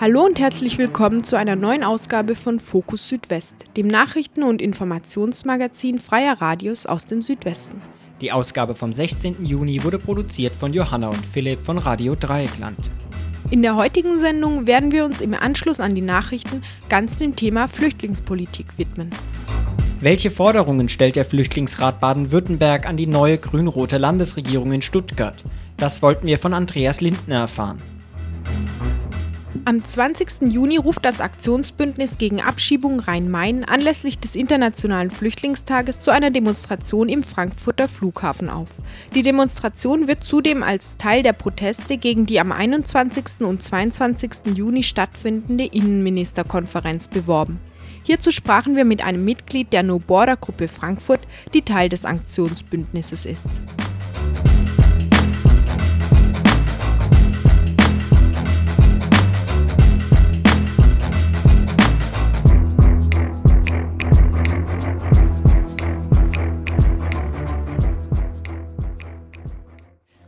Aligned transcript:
Hallo 0.00 0.24
und 0.24 0.40
herzlich 0.40 0.76
willkommen 0.76 1.22
zu 1.22 1.36
einer 1.36 1.54
neuen 1.54 1.84
Ausgabe 1.84 2.34
von 2.34 2.58
Fokus 2.58 3.08
Südwest, 3.08 3.66
dem 3.76 3.86
Nachrichten- 3.86 4.42
und 4.42 4.60
Informationsmagazin 4.60 6.00
freier 6.00 6.40
Radios 6.40 6.84
aus 6.84 7.06
dem 7.06 7.22
Südwesten. 7.22 7.80
Die 8.20 8.32
Ausgabe 8.32 8.74
vom 8.74 8.92
16. 8.92 9.46
Juni 9.46 9.84
wurde 9.84 10.00
produziert 10.00 10.52
von 10.52 10.72
Johanna 10.72 11.10
und 11.10 11.24
Philipp 11.24 11.62
von 11.62 11.78
Radio 11.78 12.16
Dreieckland. 12.16 12.78
In 13.50 13.62
der 13.62 13.76
heutigen 13.76 14.18
Sendung 14.18 14.66
werden 14.66 14.90
wir 14.90 15.04
uns 15.04 15.20
im 15.20 15.32
Anschluss 15.32 15.78
an 15.78 15.94
die 15.94 16.02
Nachrichten 16.02 16.62
ganz 16.88 17.16
dem 17.16 17.36
Thema 17.36 17.68
Flüchtlingspolitik 17.68 18.66
widmen. 18.76 19.10
Welche 20.00 20.32
Forderungen 20.32 20.88
stellt 20.88 21.14
der 21.14 21.24
Flüchtlingsrat 21.24 22.00
Baden-Württemberg 22.00 22.88
an 22.88 22.96
die 22.96 23.06
neue 23.06 23.38
grün-rote 23.38 23.98
Landesregierung 23.98 24.72
in 24.72 24.82
Stuttgart? 24.82 25.44
Das 25.76 26.02
wollten 26.02 26.26
wir 26.26 26.40
von 26.40 26.52
Andreas 26.52 27.00
Lindner 27.00 27.42
erfahren. 27.42 27.80
Am 29.66 29.82
20. 29.82 30.52
Juni 30.52 30.76
ruft 30.76 31.06
das 31.06 31.22
Aktionsbündnis 31.22 32.18
gegen 32.18 32.42
Abschiebung 32.42 33.00
Rhein-Main 33.00 33.64
anlässlich 33.64 34.18
des 34.18 34.34
Internationalen 34.34 35.10
Flüchtlingstages 35.10 36.02
zu 36.02 36.10
einer 36.10 36.30
Demonstration 36.30 37.08
im 37.08 37.22
Frankfurter 37.22 37.88
Flughafen 37.88 38.50
auf. 38.50 38.68
Die 39.14 39.22
Demonstration 39.22 40.06
wird 40.06 40.22
zudem 40.22 40.62
als 40.62 40.98
Teil 40.98 41.22
der 41.22 41.32
Proteste 41.32 41.96
gegen 41.96 42.26
die 42.26 42.40
am 42.40 42.52
21. 42.52 43.40
und 43.40 43.62
22. 43.62 44.54
Juni 44.54 44.82
stattfindende 44.82 45.64
Innenministerkonferenz 45.64 47.08
beworben. 47.08 47.58
Hierzu 48.02 48.32
sprachen 48.32 48.76
wir 48.76 48.84
mit 48.84 49.02
einem 49.02 49.24
Mitglied 49.24 49.72
der 49.72 49.82
No 49.82 49.98
Border 49.98 50.36
Gruppe 50.36 50.68
Frankfurt, 50.68 51.20
die 51.54 51.62
Teil 51.62 51.88
des 51.88 52.04
Aktionsbündnisses 52.04 53.24
ist. 53.24 53.62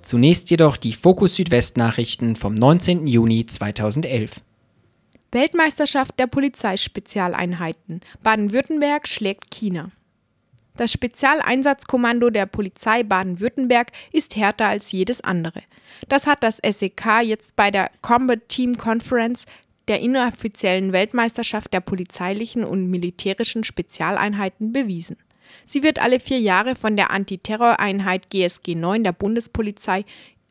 Zunächst 0.06 0.50
jedoch 0.52 0.76
die 0.76 0.92
Fokus 0.92 1.34
Südwest 1.34 1.76
Nachrichten 1.76 2.36
vom 2.36 2.54
19. 2.54 3.08
Juni 3.08 3.44
2011. 3.44 4.40
Weltmeisterschaft 5.32 6.16
der 6.20 6.28
Polizeispezialeinheiten. 6.28 8.02
Baden-Württemberg 8.22 9.08
schlägt 9.08 9.50
China. 9.52 9.90
Das 10.76 10.92
Spezialeinsatzkommando 10.92 12.30
der 12.30 12.46
Polizei 12.46 13.02
Baden-Württemberg 13.02 13.90
ist 14.12 14.36
härter 14.36 14.66
als 14.66 14.92
jedes 14.92 15.22
andere. 15.22 15.62
Das 16.08 16.28
hat 16.28 16.44
das 16.44 16.58
SEK 16.58 17.22
jetzt 17.24 17.56
bei 17.56 17.72
der 17.72 17.91
Combat 18.00 18.48
Team 18.48 18.78
Conference 18.78 19.44
der 19.88 19.98
inoffiziellen 19.98 20.92
Weltmeisterschaft 20.92 21.72
der 21.72 21.80
polizeilichen 21.80 22.62
und 22.62 22.88
militärischen 22.91 23.64
Spezialeinheiten 23.64 24.72
bewiesen. 24.72 25.16
Sie 25.64 25.82
wird 25.82 26.00
alle 26.00 26.20
vier 26.20 26.40
Jahre 26.40 26.76
von 26.76 26.97
der 26.97 27.10
Antiterroreinheit 27.10 28.31
GSG 28.31 28.75
9 28.75 29.04
der 29.04 29.12
Bundespolizei 29.12 30.04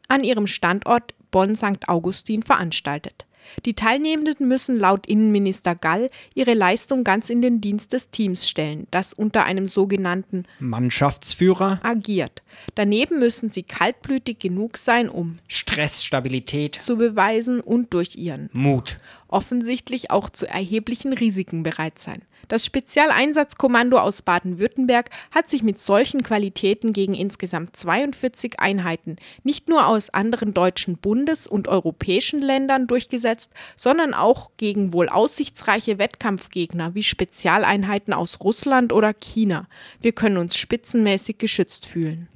an 0.07 0.23
ihrem 0.23 0.47
Standort 0.47 1.13
Bonn-St. 1.31 1.87
Augustin 1.87 2.43
veranstaltet. 2.43 3.25
Die 3.65 3.73
Teilnehmenden 3.73 4.47
müssen 4.47 4.79
laut 4.79 5.05
Innenminister 5.05 5.75
Gall 5.75 6.09
ihre 6.33 6.53
Leistung 6.53 7.03
ganz 7.03 7.29
in 7.29 7.41
den 7.41 7.61
Dienst 7.61 7.93
des 7.93 8.09
Teams 8.09 8.49
stellen, 8.49 8.87
das 8.91 9.13
unter 9.13 9.43
einem 9.43 9.67
sogenannten 9.67 10.45
Mannschaftsführer 10.59 11.79
agiert. 11.83 12.43
Daneben 12.75 13.19
müssen 13.19 13.49
sie 13.49 13.63
kaltblütig 13.63 14.39
genug 14.39 14.77
sein, 14.77 15.09
um 15.09 15.39
Stressstabilität 15.47 16.75
zu 16.75 16.97
beweisen 16.97 17.61
und 17.61 17.93
durch 17.93 18.15
ihren 18.15 18.49
Mut 18.53 18.99
offensichtlich 19.27 20.11
auch 20.11 20.29
zu 20.29 20.47
erheblichen 20.47 21.13
Risiken 21.13 21.63
bereit 21.63 21.99
sein. 21.99 22.21
Das 22.47 22.65
Spezialeinsatzkommando 22.65 23.97
aus 23.97 24.21
Baden-Württemberg 24.21 25.09
hat 25.31 25.49
sich 25.49 25.63
mit 25.63 25.79
solchen 25.79 26.23
Qualitäten 26.23 26.93
gegen 26.93 27.13
insgesamt 27.13 27.75
42 27.75 28.59
Einheiten 28.59 29.17
nicht 29.43 29.69
nur 29.69 29.87
aus 29.87 30.09
anderen 30.09 30.53
deutschen 30.53 30.97
Bundes- 30.97 31.47
und 31.47 31.67
europäischen 31.67 32.41
Ländern 32.41 32.87
durchgesetzt, 32.87 33.51
sondern 33.75 34.13
auch 34.13 34.51
gegen 34.57 34.93
wohl 34.93 35.09
aussichtsreiche 35.09 35.97
Wettkampfgegner 35.97 36.95
wie 36.95 37.03
Spezialeinheiten 37.03 38.13
aus 38.13 38.41
Russland 38.41 38.93
oder 38.93 39.13
China. 39.13 39.67
Wir 40.01 40.11
können 40.11 40.37
uns 40.37 40.55
spitzenmäßig 40.57 41.37
geschützt 41.37 41.85
fühlen. 41.85 42.27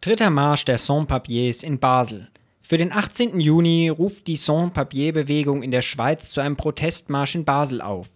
Dritter 0.00 0.30
Marsch 0.30 0.64
der 0.64 0.78
Sans-Papiers 0.78 1.62
in 1.62 1.78
Basel. 1.78 2.28
Für 2.62 2.78
den 2.78 2.92
18. 2.92 3.40
Juni 3.40 3.88
ruft 3.88 4.26
die 4.26 4.36
Sans-Papier-Bewegung 4.36 5.62
in 5.62 5.70
der 5.70 5.82
Schweiz 5.82 6.30
zu 6.30 6.40
einem 6.40 6.56
Protestmarsch 6.56 7.36
in 7.36 7.44
Basel 7.44 7.80
auf. 7.80 8.08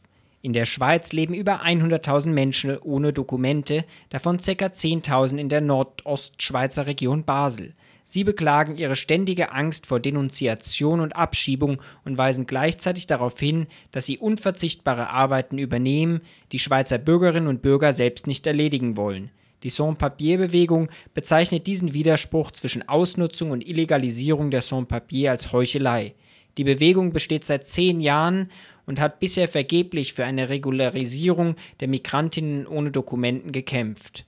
In 0.42 0.54
der 0.54 0.64
Schweiz 0.64 1.12
leben 1.12 1.34
über 1.34 1.64
100.000 1.64 2.28
Menschen 2.28 2.78
ohne 2.78 3.12
Dokumente, 3.12 3.84
davon 4.08 4.38
ca. 4.38 4.52
10.000 4.52 5.36
in 5.36 5.50
der 5.50 5.60
Nordostschweizer 5.60 6.86
Region 6.86 7.24
Basel. 7.24 7.74
Sie 8.06 8.24
beklagen 8.24 8.76
ihre 8.76 8.96
ständige 8.96 9.52
Angst 9.52 9.86
vor 9.86 10.00
Denunziation 10.00 11.00
und 11.00 11.14
Abschiebung 11.14 11.80
und 12.04 12.16
weisen 12.16 12.46
gleichzeitig 12.46 13.06
darauf 13.06 13.38
hin, 13.38 13.66
dass 13.92 14.06
sie 14.06 14.18
unverzichtbare 14.18 15.10
Arbeiten 15.10 15.58
übernehmen, 15.58 16.22
die 16.52 16.58
Schweizer 16.58 16.98
Bürgerinnen 16.98 17.46
und 17.46 17.62
Bürger 17.62 17.92
selbst 17.92 18.26
nicht 18.26 18.46
erledigen 18.46 18.96
wollen. 18.96 19.30
Die 19.62 19.70
Sans-Papier-Bewegung 19.70 20.88
bezeichnet 21.12 21.66
diesen 21.66 21.92
Widerspruch 21.92 22.50
zwischen 22.50 22.88
Ausnutzung 22.88 23.50
und 23.50 23.64
Illegalisierung 23.64 24.50
der 24.50 24.62
Sans-Papier 24.62 25.30
als 25.30 25.52
Heuchelei. 25.52 26.14
Die 26.58 26.64
Bewegung 26.64 27.12
besteht 27.12 27.44
seit 27.44 27.68
zehn 27.68 28.00
Jahren 28.00 28.50
und 28.90 28.98
hat 28.98 29.20
bisher 29.20 29.46
vergeblich 29.46 30.14
für 30.14 30.24
eine 30.24 30.48
Regularisierung 30.48 31.54
der 31.78 31.86
Migrantinnen 31.86 32.66
ohne 32.66 32.90
Dokumenten 32.90 33.52
gekämpft. 33.52 34.26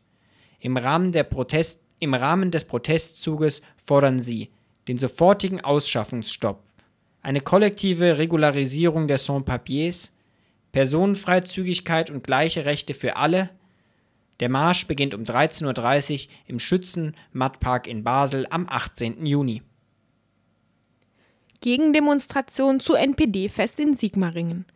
Im 0.61 0.77
Rahmen, 0.77 1.11
Protest, 1.28 1.83
Im 1.99 2.15
Rahmen 2.15 2.53
des 2.53 2.62
Protestzuges 2.62 3.61
fordern 3.84 4.21
sie 4.21 4.51
den 4.87 4.99
sofortigen 4.99 5.61
Ausschaffungsstopp, 5.62 6.62
eine 7.22 7.41
kollektive 7.41 8.19
Regularisierung 8.19 9.09
der 9.09 9.19
Sans-Papiers, 9.19 10.12
Personenfreizügigkeit 10.71 12.09
und 12.11 12.22
gleiche 12.22 12.65
Rechte 12.65 12.95
für 12.95 13.17
alle– 13.17 13.51
der 14.41 14.49
Marsch 14.49 14.89
beginnt 14.89 15.15
um 15.15 15.22
13.30 15.22 16.27
Uhr 16.27 16.33
im 16.47 16.59
Schützenmattpark 16.59 17.87
in 17.87 18.03
Basel 18.03 18.45
am 18.51 18.67
18. 18.69 19.25
Juni. 19.25 19.62
Gegendemonstration 21.62 22.81
zu 22.81 22.95
NPD-Fest 22.95 23.81
in 23.81 23.95
Sigmaringen. 23.95 24.67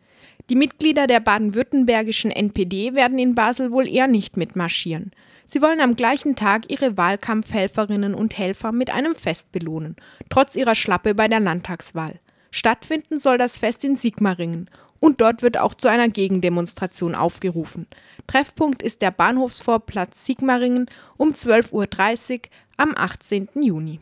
Die 0.49 0.55
Mitglieder 0.55 1.05
der 1.05 1.19
baden-württembergischen 1.19 2.31
NPD 2.31 2.95
werden 2.95 3.19
in 3.19 3.35
Basel 3.35 3.71
wohl 3.71 3.87
eher 3.87 4.07
nicht 4.07 4.37
mitmarschieren. 4.37 5.11
Sie 5.45 5.61
wollen 5.61 5.81
am 5.81 5.95
gleichen 5.95 6.35
Tag 6.35 6.71
ihre 6.71 6.97
Wahlkampfhelferinnen 6.97 8.15
und 8.15 8.37
Helfer 8.37 8.71
mit 8.71 8.89
einem 8.89 9.15
Fest 9.15 9.51
belohnen, 9.51 9.97
trotz 10.29 10.55
ihrer 10.55 10.75
Schlappe 10.75 11.13
bei 11.13 11.27
der 11.27 11.41
Landtagswahl. 11.41 12.19
Stattfinden 12.51 13.19
soll 13.19 13.37
das 13.37 13.57
Fest 13.57 13.83
in 13.83 13.95
Sigmaringen 13.95 14.69
und 14.99 15.21
dort 15.21 15.41
wird 15.41 15.59
auch 15.59 15.73
zu 15.73 15.89
einer 15.89 16.09
Gegendemonstration 16.09 17.15
aufgerufen. 17.15 17.87
Treffpunkt 18.27 18.81
ist 18.81 19.01
der 19.01 19.11
Bahnhofsvorplatz 19.11 20.25
Sigmaringen 20.25 20.87
um 21.17 21.31
12.30 21.31 22.33
Uhr 22.33 22.41
am 22.77 22.93
18. 22.95 23.49
Juni. 23.61 23.99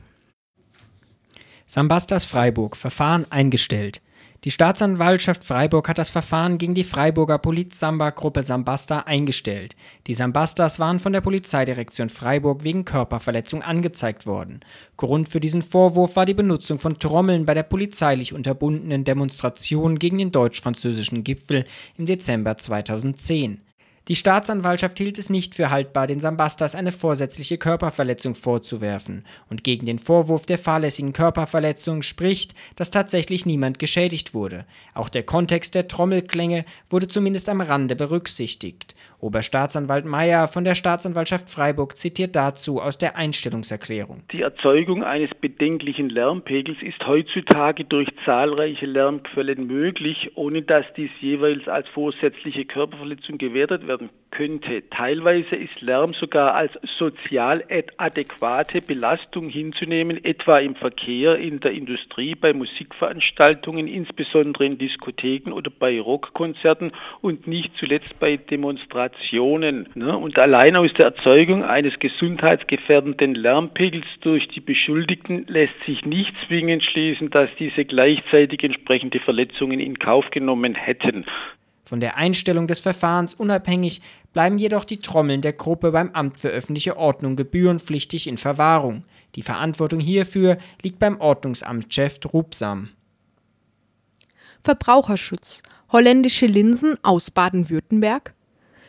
Sambastas 1.68 2.26
Freiburg 2.26 2.78
Verfahren 2.78 3.26
eingestellt. 3.32 4.02
Die 4.44 4.52
Staatsanwaltschaft 4.52 5.44
Freiburg 5.44 5.90
hat 5.90 5.98
das 5.98 6.12
Verfahren 6.12 6.60
gegen 6.60 6.76
die 6.76 6.84
Freiburger 6.84 7.40
Polizsamba-Gruppe 7.40 8.44
Sambasta 8.44 9.00
eingestellt. 9.00 9.76
Die 10.06 10.14
Sambastas 10.14 10.78
waren 10.78 11.00
von 11.00 11.14
der 11.14 11.22
Polizeidirektion 11.22 12.10
Freiburg 12.10 12.64
wegen 12.64 12.86
Körperverletzung 12.86 13.64
angezeigt 13.64 14.28
worden. 14.28 14.60
Grund 14.98 15.28
für 15.28 15.40
diesen 15.40 15.64
Vorwurf 15.64 16.16
war 16.16 16.28
die 16.28 16.36
Benutzung 16.36 16.78
von 16.78 17.00
Trommeln 17.00 17.46
bei 17.46 17.56
der 17.56 17.64
polizeilich 17.64 18.34
unterbundenen 18.34 19.04
Demonstration 19.04 19.98
gegen 19.98 20.20
den 20.20 20.32
deutsch-französischen 20.32 21.24
Gipfel 21.24 21.66
im 21.98 22.06
Dezember 22.06 22.60
2010. 22.60 23.62
Die 24.08 24.16
Staatsanwaltschaft 24.16 25.00
hielt 25.00 25.18
es 25.18 25.32
nicht 25.32 25.56
für 25.56 25.72
haltbar, 25.72 26.06
den 26.06 26.20
Sambastas 26.20 26.76
eine 26.76 26.92
vorsätzliche 26.92 27.58
Körperverletzung 27.58 28.36
vorzuwerfen. 28.36 29.26
Und 29.50 29.64
gegen 29.64 29.88
den 29.88 29.98
Vorwurf 29.98 30.46
der 30.46 30.60
fahrlässigen 30.60 31.12
Körperverletzung 31.12 32.04
spricht, 32.04 32.54
dass 32.76 32.92
tatsächlich 32.92 33.48
niemand 33.48 33.80
geschädigt 33.80 34.36
wurde. 34.36 34.66
Auch 34.94 35.10
der 35.10 35.24
Kontext 35.24 35.74
der 35.74 35.88
Trommelklänge 35.88 36.64
wurde 36.88 37.08
zumindest 37.08 37.50
am 37.50 37.62
Rande 37.62 37.96
berücksichtigt. 37.96 38.95
Oberstaatsanwalt 39.20 40.06
Meyer 40.06 40.48
von 40.48 40.64
der 40.64 40.76
Staatsanwaltschaft 40.76 41.50
Freiburg 41.50 41.98
zitiert 41.98 42.36
dazu 42.36 42.82
aus 42.82 42.98
der 42.98 43.16
Einstellungserklärung. 43.16 44.24
Die 44.32 44.42
Erzeugung 44.42 45.04
eines 45.04 45.32
bedenklichen 45.40 46.10
Lärmpegels 46.10 46.78
ist 46.82 47.06
heutzutage 47.06 47.86
durch 47.86 48.10
zahlreiche 48.26 48.86
Lärmquellen 48.86 49.68
möglich, 49.68 50.32
ohne 50.36 50.62
dass 50.62 50.86
dies 50.98 51.12
jeweils 51.22 51.68
als 51.68 51.88
vorsätzliche 51.90 52.66
Körperverletzung 52.66 53.38
gewertet 53.38 53.88
werden 53.88 54.10
könnte. 54.32 54.84
Teilweise 54.90 55.56
ist 55.56 55.82
Lärm 55.82 56.14
sogar 56.14 56.54
als 56.54 56.72
sozial 56.98 57.64
adäquate 57.98 58.82
Belastung 58.82 59.50
hinzunehmen, 59.50 60.24
etwa 60.24 60.60
im 60.60 60.76
Verkehr, 60.76 61.38
in 61.38 61.62
der 61.62 61.72
Industrie, 61.72 62.36
bei 62.36 62.54
Musikveranstaltungen, 62.54 63.88
insbesondere 63.88 64.66
in 64.66 64.78
Diskotheken 64.78 65.54
oder 65.54 65.72
bei 65.72 66.00
Rockkonzerten 66.00 66.92
und 67.22 67.48
nicht 67.48 67.72
zuletzt 67.78 68.20
bei 68.20 68.38
Demonstrationen. 68.38 69.05
Ne? 69.96 70.18
Und 70.18 70.38
allein 70.38 70.76
aus 70.76 70.92
der 70.94 71.06
Erzeugung 71.06 71.64
eines 71.64 71.98
gesundheitsgefährdenden 72.00 73.36
Lärmpegels 73.36 74.06
durch 74.22 74.48
die 74.50 74.60
Beschuldigten 74.60 75.46
lässt 75.48 75.74
sich 75.86 76.06
nicht 76.06 76.34
zwingend 76.48 76.84
schließen, 76.84 77.30
dass 77.30 77.50
diese 77.60 77.86
gleichzeitig 77.86 78.64
entsprechende 78.64 79.20
Verletzungen 79.20 79.80
in 79.80 80.00
Kauf 80.00 80.30
genommen 80.32 80.76
hätten. 80.76 81.26
Von 81.86 82.00
der 82.00 82.18
Einstellung 82.18 82.68
des 82.68 82.80
Verfahrens 82.80 83.34
unabhängig 83.34 84.02
bleiben 84.34 84.58
jedoch 84.58 84.86
die 84.86 85.02
Trommeln 85.02 85.42
der 85.42 85.54
Gruppe 85.54 85.92
beim 85.92 86.12
Amt 86.12 86.40
für 86.40 86.50
öffentliche 86.50 86.98
Ordnung 86.98 87.36
gebührenpflichtig 87.36 88.28
in 88.28 88.38
Verwahrung. 88.38 89.04
Die 89.36 89.44
Verantwortung 89.44 90.00
hierfür 90.00 90.58
liegt 90.82 91.00
beim 91.00 91.20
Ordnungsamtschef 91.20 92.20
Rupsam. 92.34 92.90
Verbraucherschutz. 94.64 95.62
Holländische 95.92 96.48
Linsen 96.48 96.98
aus 97.04 97.30
Baden-Württemberg. 97.30 98.35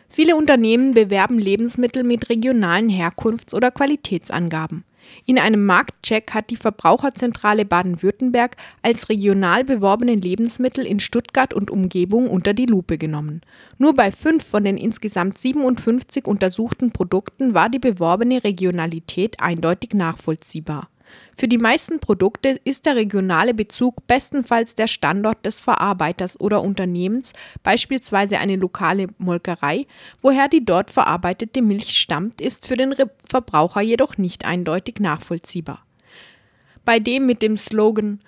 Viele 0.09 0.35
Unternehmen 0.35 0.93
bewerben 0.93 1.37
Lebensmittel 1.37 2.03
mit 2.03 2.29
regionalen 2.29 2.89
Herkunfts- 2.89 3.53
oder 3.53 3.71
Qualitätsangaben. 3.71 4.83
In 5.25 5.39
einem 5.39 5.65
Marktcheck 5.65 6.33
hat 6.33 6.49
die 6.49 6.57
Verbraucherzentrale 6.57 7.65
Baden-Württemberg 7.65 8.57
als 8.81 9.09
regional 9.09 9.63
beworbene 9.63 10.15
Lebensmittel 10.15 10.85
in 10.85 10.99
Stuttgart 10.99 11.53
und 11.53 11.71
Umgebung 11.71 12.29
unter 12.29 12.53
die 12.53 12.65
Lupe 12.65 12.97
genommen. 12.97 13.41
Nur 13.77 13.93
bei 13.93 14.11
fünf 14.11 14.43
von 14.43 14.63
den 14.63 14.77
insgesamt 14.77 15.37
57 15.37 16.25
untersuchten 16.25 16.91
Produkten 16.91 17.53
war 17.53 17.69
die 17.69 17.79
beworbene 17.79 18.43
Regionalität 18.43 19.39
eindeutig 19.39 19.93
nachvollziehbar 19.93 20.89
für 21.37 21.47
die 21.47 21.59
meisten 21.59 21.99
Produkte 21.99 22.59
ist 22.63 22.85
der 22.85 22.95
regionale 22.95 23.53
Bezug 23.53 24.07
bestenfalls 24.07 24.73
der 24.73 24.87
Standort 24.87 25.45
des 25.45 25.61
Verarbeiters 25.61 26.39
oder 26.39 26.63
Unternehmens, 26.63 27.33
beispielsweise 27.61 28.39
eine 28.39 28.55
lokale 28.55 29.07
Molkerei, 29.19 29.85
woher 30.21 30.47
die 30.47 30.65
dort 30.65 30.89
verarbeitete 30.89 31.61
Milch 31.61 31.97
stammt, 31.97 32.41
ist 32.41 32.67
für 32.67 32.75
den 32.75 32.95
Verbraucher 33.23 33.81
jedoch 33.81 34.17
nicht 34.17 34.45
eindeutig 34.45 34.99
nachvollziehbar. 34.99 35.85
Bei 36.85 36.99
dem 36.99 37.25
mit 37.27 37.41
dem 37.41 37.55
Slogan 37.55 38.19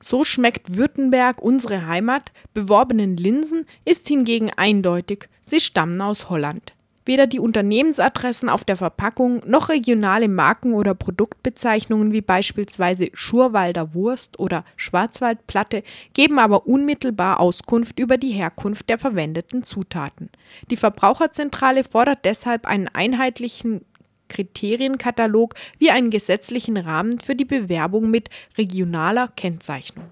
so 0.00 0.22
schmeckt 0.22 0.76
Württemberg 0.76 1.40
unsere 1.40 1.86
Heimat 1.86 2.30
beworbenen 2.52 3.16
Linsen 3.16 3.64
ist 3.86 4.06
hingegen 4.06 4.50
eindeutig, 4.54 5.30
sie 5.40 5.60
stammen 5.60 6.00
aus 6.02 6.28
Holland. 6.28 6.73
Weder 7.06 7.26
die 7.26 7.38
Unternehmensadressen 7.38 8.48
auf 8.48 8.64
der 8.64 8.76
Verpackung 8.76 9.42
noch 9.46 9.68
regionale 9.68 10.28
Marken 10.28 10.72
oder 10.72 10.94
Produktbezeichnungen 10.94 12.12
wie 12.12 12.22
beispielsweise 12.22 13.08
Schurwalder 13.12 13.92
Wurst 13.94 14.38
oder 14.38 14.64
Schwarzwaldplatte 14.76 15.82
geben 16.14 16.38
aber 16.38 16.66
unmittelbar 16.66 17.40
Auskunft 17.40 17.98
über 17.98 18.16
die 18.16 18.30
Herkunft 18.32 18.88
der 18.88 18.98
verwendeten 18.98 19.64
Zutaten. 19.64 20.30
Die 20.70 20.76
Verbraucherzentrale 20.76 21.84
fordert 21.84 22.24
deshalb 22.24 22.66
einen 22.66 22.88
einheitlichen 22.88 23.82
Kriterienkatalog 24.28 25.54
wie 25.78 25.90
einen 25.90 26.10
gesetzlichen 26.10 26.78
Rahmen 26.78 27.18
für 27.18 27.34
die 27.34 27.44
Bewerbung 27.44 28.10
mit 28.10 28.30
regionaler 28.56 29.28
Kennzeichnung. 29.36 30.06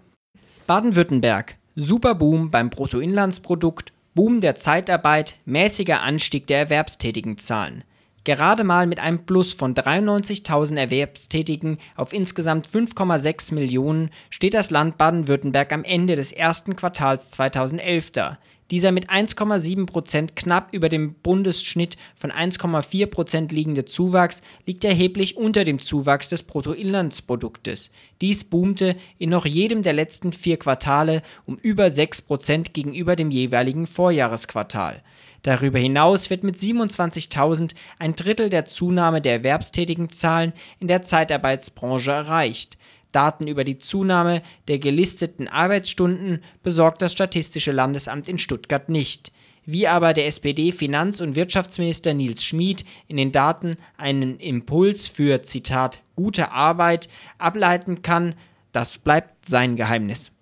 Baden-Württemberg. 0.67 1.57
Superboom 1.75 2.51
beim 2.51 2.69
Bruttoinlandsprodukt 2.69 3.92
Boom 4.15 4.43
der 4.43 4.57
Zeitarbeit, 4.57 5.37
mäßiger 5.47 6.03
Anstieg 6.03 6.47
der 6.47 6.59
erwerbstätigen 6.59 7.39
Zahlen. 7.39 7.83
Gerade 8.25 8.63
mal 8.63 8.87
mit 8.87 9.01
einem 9.01 9.25
Plus 9.25 9.55
von 9.55 9.75
93.000 9.75 10.77
Erwerbstätigen 10.77 11.79
auf 11.97 12.13
insgesamt 12.13 12.69
5,6 12.69 13.55
Millionen 13.55 14.11
steht 14.29 14.53
das 14.53 14.69
Land 14.69 14.99
Baden-Württemberg 14.99 15.73
am 15.73 15.83
Ende 15.83 16.15
des 16.15 16.31
ersten 16.31 16.77
Quartals 16.77 17.31
2011 17.31 18.11
da. 18.11 18.39
Dieser 18.73 18.91
mit 18.91 19.11
1,7 19.11 19.85
Prozent 19.85 20.35
knapp 20.35 20.73
über 20.73 20.89
dem 20.89 21.13
Bundesschnitt 21.13 21.99
von 22.17 22.33
1,4 22.33 23.05
Prozent 23.05 23.53
liegende 23.53 23.85
Zuwachs 23.85 24.41
liegt 24.65 24.83
erheblich 24.83 25.37
unter 25.37 25.65
dem 25.65 25.79
Zuwachs 25.79 26.31
des 26.31 26.43
Bruttoinlandsproduktes. 26.43 27.91
Dies 28.23 28.45
boomte 28.45 28.97
in 29.19 29.29
noch 29.29 29.45
jedem 29.45 29.83
der 29.83 29.93
letzten 29.93 30.33
vier 30.33 30.59
Quartale 30.59 31.21
um 31.45 31.59
über 31.59 31.91
6 31.91 32.23
Prozent 32.23 32.73
gegenüber 32.73 33.15
dem 33.15 33.31
jeweiligen 33.31 33.87
Vorjahresquartal. 33.87 35.03
Darüber 35.43 35.79
hinaus 35.79 36.31
wird 36.31 36.43
mit 36.43 36.57
27.000 36.57 37.75
ein 37.99 38.17
Drittel 38.17 38.49
der 38.49 38.65
Zunahme 38.65 39.21
der 39.21 39.35
erwerbstätigen 39.35 40.09
Zahlen 40.09 40.55
in 40.81 40.89
der 40.89 41.03
Zeitarbeitsbranche 41.03 42.11
erreicht. 42.11 42.79
Daten 43.13 43.47
über 43.47 43.65
die 43.65 43.79
Zunahme 43.79 44.43
der 44.69 44.79
gelisteten 44.79 45.49
Arbeitsstunden 45.49 46.43
besorgt 46.63 47.03
das 47.03 47.13
Statistische 47.13 47.73
Landesamt 47.73 48.29
in 48.29 48.39
Stuttgart 48.39 48.89
nicht. 48.89 49.33
Wie 49.65 49.87
aber 49.87 50.13
der 50.13 50.27
SPD-Finanz- 50.27 51.21
und 51.21 51.37
Wirtschaftsminister 51.37 52.15
Nils 52.15 52.43
Schmid 52.43 52.85
in 53.07 53.17
den 53.17 53.31
Daten 53.31 53.77
einen 53.97 54.41
Impuls 54.41 55.07
für, 55.07 55.43
Zitat, 55.43 56.03
gute 56.17 56.51
Arbeit 56.51 57.09
ableiten 57.39 58.03
kann, 58.03 58.35
das 58.73 58.99
bleibt 58.99 59.47
sein 59.47 59.77
Geheimnis. 59.77 60.33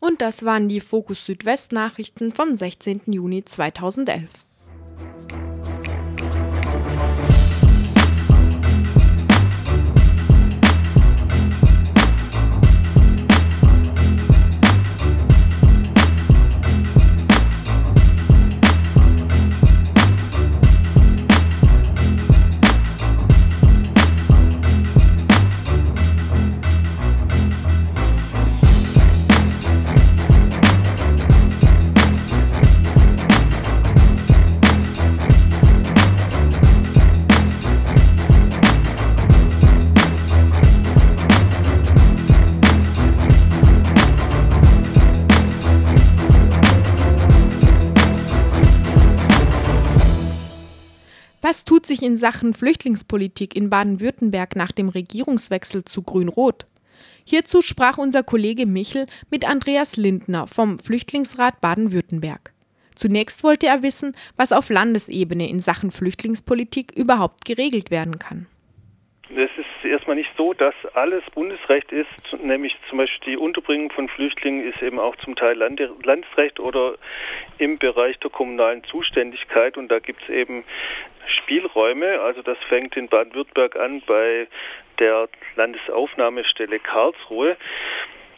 Und 0.00 0.20
das 0.20 0.44
waren 0.44 0.68
die 0.68 0.80
Fokus 0.80 1.24
Südwest 1.24 1.72
Nachrichten 1.72 2.32
vom 2.32 2.54
16. 2.54 3.02
Juni 3.06 3.44
2011. 3.44 4.28
Was 51.62 51.66
tut 51.66 51.86
sich 51.86 52.02
in 52.02 52.16
Sachen 52.16 52.54
Flüchtlingspolitik 52.54 53.54
in 53.54 53.70
Baden-Württemberg 53.70 54.56
nach 54.56 54.72
dem 54.72 54.88
Regierungswechsel 54.88 55.84
zu 55.84 56.02
Grün-Rot? 56.02 56.66
Hierzu 57.24 57.62
sprach 57.62 57.98
unser 57.98 58.24
Kollege 58.24 58.66
Michel 58.66 59.06
mit 59.30 59.48
Andreas 59.48 59.96
Lindner 59.96 60.48
vom 60.48 60.80
Flüchtlingsrat 60.80 61.60
Baden-Württemberg. 61.60 62.52
Zunächst 62.96 63.44
wollte 63.44 63.68
er 63.68 63.84
wissen, 63.84 64.16
was 64.34 64.50
auf 64.50 64.70
Landesebene 64.70 65.48
in 65.48 65.60
Sachen 65.60 65.92
Flüchtlingspolitik 65.92 66.98
überhaupt 66.98 67.44
geregelt 67.44 67.92
werden 67.92 68.18
kann. 68.18 68.48
Ist 69.28 69.56
erstmal 69.92 70.16
nicht 70.16 70.30
so, 70.36 70.52
dass 70.54 70.74
alles 70.94 71.22
Bundesrecht 71.30 71.92
ist, 71.92 72.08
nämlich 72.42 72.76
zum 72.88 72.98
Beispiel 72.98 73.34
die 73.34 73.36
Unterbringung 73.36 73.90
von 73.92 74.08
Flüchtlingen 74.08 74.66
ist 74.68 74.82
eben 74.82 74.98
auch 74.98 75.14
zum 75.16 75.36
Teil 75.36 75.56
Land 75.56 75.80
Landesrecht 76.02 76.58
oder 76.58 76.94
im 77.58 77.78
Bereich 77.78 78.18
der 78.18 78.30
kommunalen 78.30 78.82
Zuständigkeit 78.84 79.76
und 79.76 79.88
da 79.88 79.98
gibt 80.00 80.22
es 80.22 80.28
eben 80.28 80.64
Spielräume. 81.26 82.20
Also 82.20 82.42
das 82.42 82.58
fängt 82.68 82.96
in 82.96 83.08
Baden-Württemberg 83.08 83.76
an 83.76 84.02
bei 84.06 84.48
der 84.98 85.28
Landesaufnahmestelle 85.56 86.78
Karlsruhe. 86.80 87.56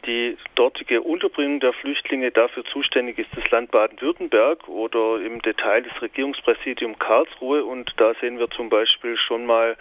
Die 0.05 0.37
dortige 0.55 1.01
Unterbringung 1.01 1.59
der 1.59 1.73
Flüchtlinge 1.73 2.31
dafür 2.31 2.63
zuständig 2.65 3.17
ist 3.17 3.35
das 3.35 3.49
Land 3.51 3.71
Baden-Württemberg 3.71 4.67
oder 4.67 5.19
im 5.21 5.41
Detail 5.41 5.83
das 5.83 6.01
Regierungspräsidium 6.01 6.99
Karlsruhe. 6.99 7.63
Und 7.65 7.93
da 7.97 8.13
sehen 8.21 8.39
wir 8.39 8.49
zum 8.49 8.69
Beispiel 8.69 9.17
schon 9.17 9.45
mal 9.45 9.75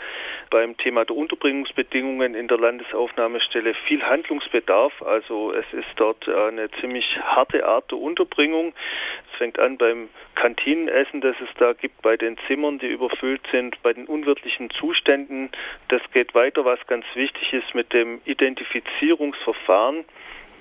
beim 0.50 0.76
Thema 0.76 1.04
der 1.04 1.16
Unterbringungsbedingungen 1.16 2.34
in 2.34 2.48
der 2.48 2.58
Landesaufnahmestelle 2.58 3.74
viel 3.86 4.02
Handlungsbedarf. 4.02 5.02
Also 5.02 5.52
es 5.52 5.66
ist 5.72 5.88
dort 5.96 6.28
eine 6.28 6.70
ziemlich 6.80 7.18
harte 7.20 7.66
Art 7.66 7.90
der 7.90 7.98
Unterbringung. 7.98 8.72
Es 9.32 9.38
fängt 9.38 9.58
an 9.58 9.76
beim 9.76 10.08
Kantinenessen, 10.34 11.20
das 11.20 11.36
es 11.40 11.48
da 11.58 11.72
gibt, 11.72 12.02
bei 12.02 12.16
den 12.16 12.36
Zimmern, 12.46 12.78
die 12.78 12.86
überfüllt 12.86 13.42
sind, 13.50 13.80
bei 13.82 13.92
den 13.92 14.06
unwirtlichen 14.06 14.70
Zuständen. 14.70 15.50
Das 15.88 16.02
geht 16.12 16.34
weiter, 16.34 16.64
was 16.64 16.84
ganz 16.86 17.04
wichtig 17.14 17.52
ist 17.52 17.74
mit 17.74 17.92
dem 17.92 18.20
Identifizierungsverfahren. 18.24 20.04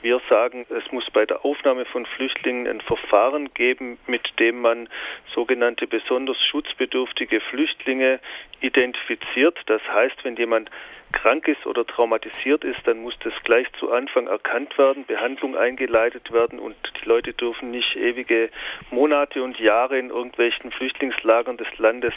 Wir 0.03 0.19
sagen, 0.29 0.65
es 0.69 0.91
muss 0.91 1.10
bei 1.12 1.25
der 1.25 1.45
Aufnahme 1.45 1.86
von 1.86 2.05
Flüchtlingen 2.05 2.67
ein 2.67 2.81
Verfahren 2.81 3.53
geben, 3.53 3.98
mit 4.05 4.38
dem 4.38 4.60
man 4.60 4.89
sogenannte 5.33 5.88
besonders 5.88 6.36
schutzbedürftige 6.43 7.39
Flüchtlinge 7.39 8.19
identifiziert. 8.60 9.57
Das 9.67 9.81
heißt, 9.88 10.25
wenn 10.25 10.36
jemand 10.36 10.69
krank 11.13 11.48
ist 11.48 11.65
oder 11.65 11.88
traumatisiert 11.88 12.65
ist, 12.65 12.86
dann 12.86 13.01
muss 13.01 13.17
das 13.24 13.33
gleich 13.45 13.72
zu 13.79 13.93
Anfang 13.93 14.27
erkannt 14.27 14.77
werden, 14.77 15.05
Behandlung 15.05 15.55
eingeleitet 15.55 16.33
werden 16.33 16.60
und 16.60 16.75
die 17.01 17.07
Leute 17.07 17.31
dürfen 17.31 17.72
nicht 17.72 17.95
ewige 17.95 18.50
Monate 18.91 19.41
und 19.41 19.57
Jahre 19.57 19.98
in 19.98 20.10
irgendwelchen 20.10 20.72
Flüchtlingslagern 20.72 21.55
des 21.55 21.77
Landes 21.77 22.13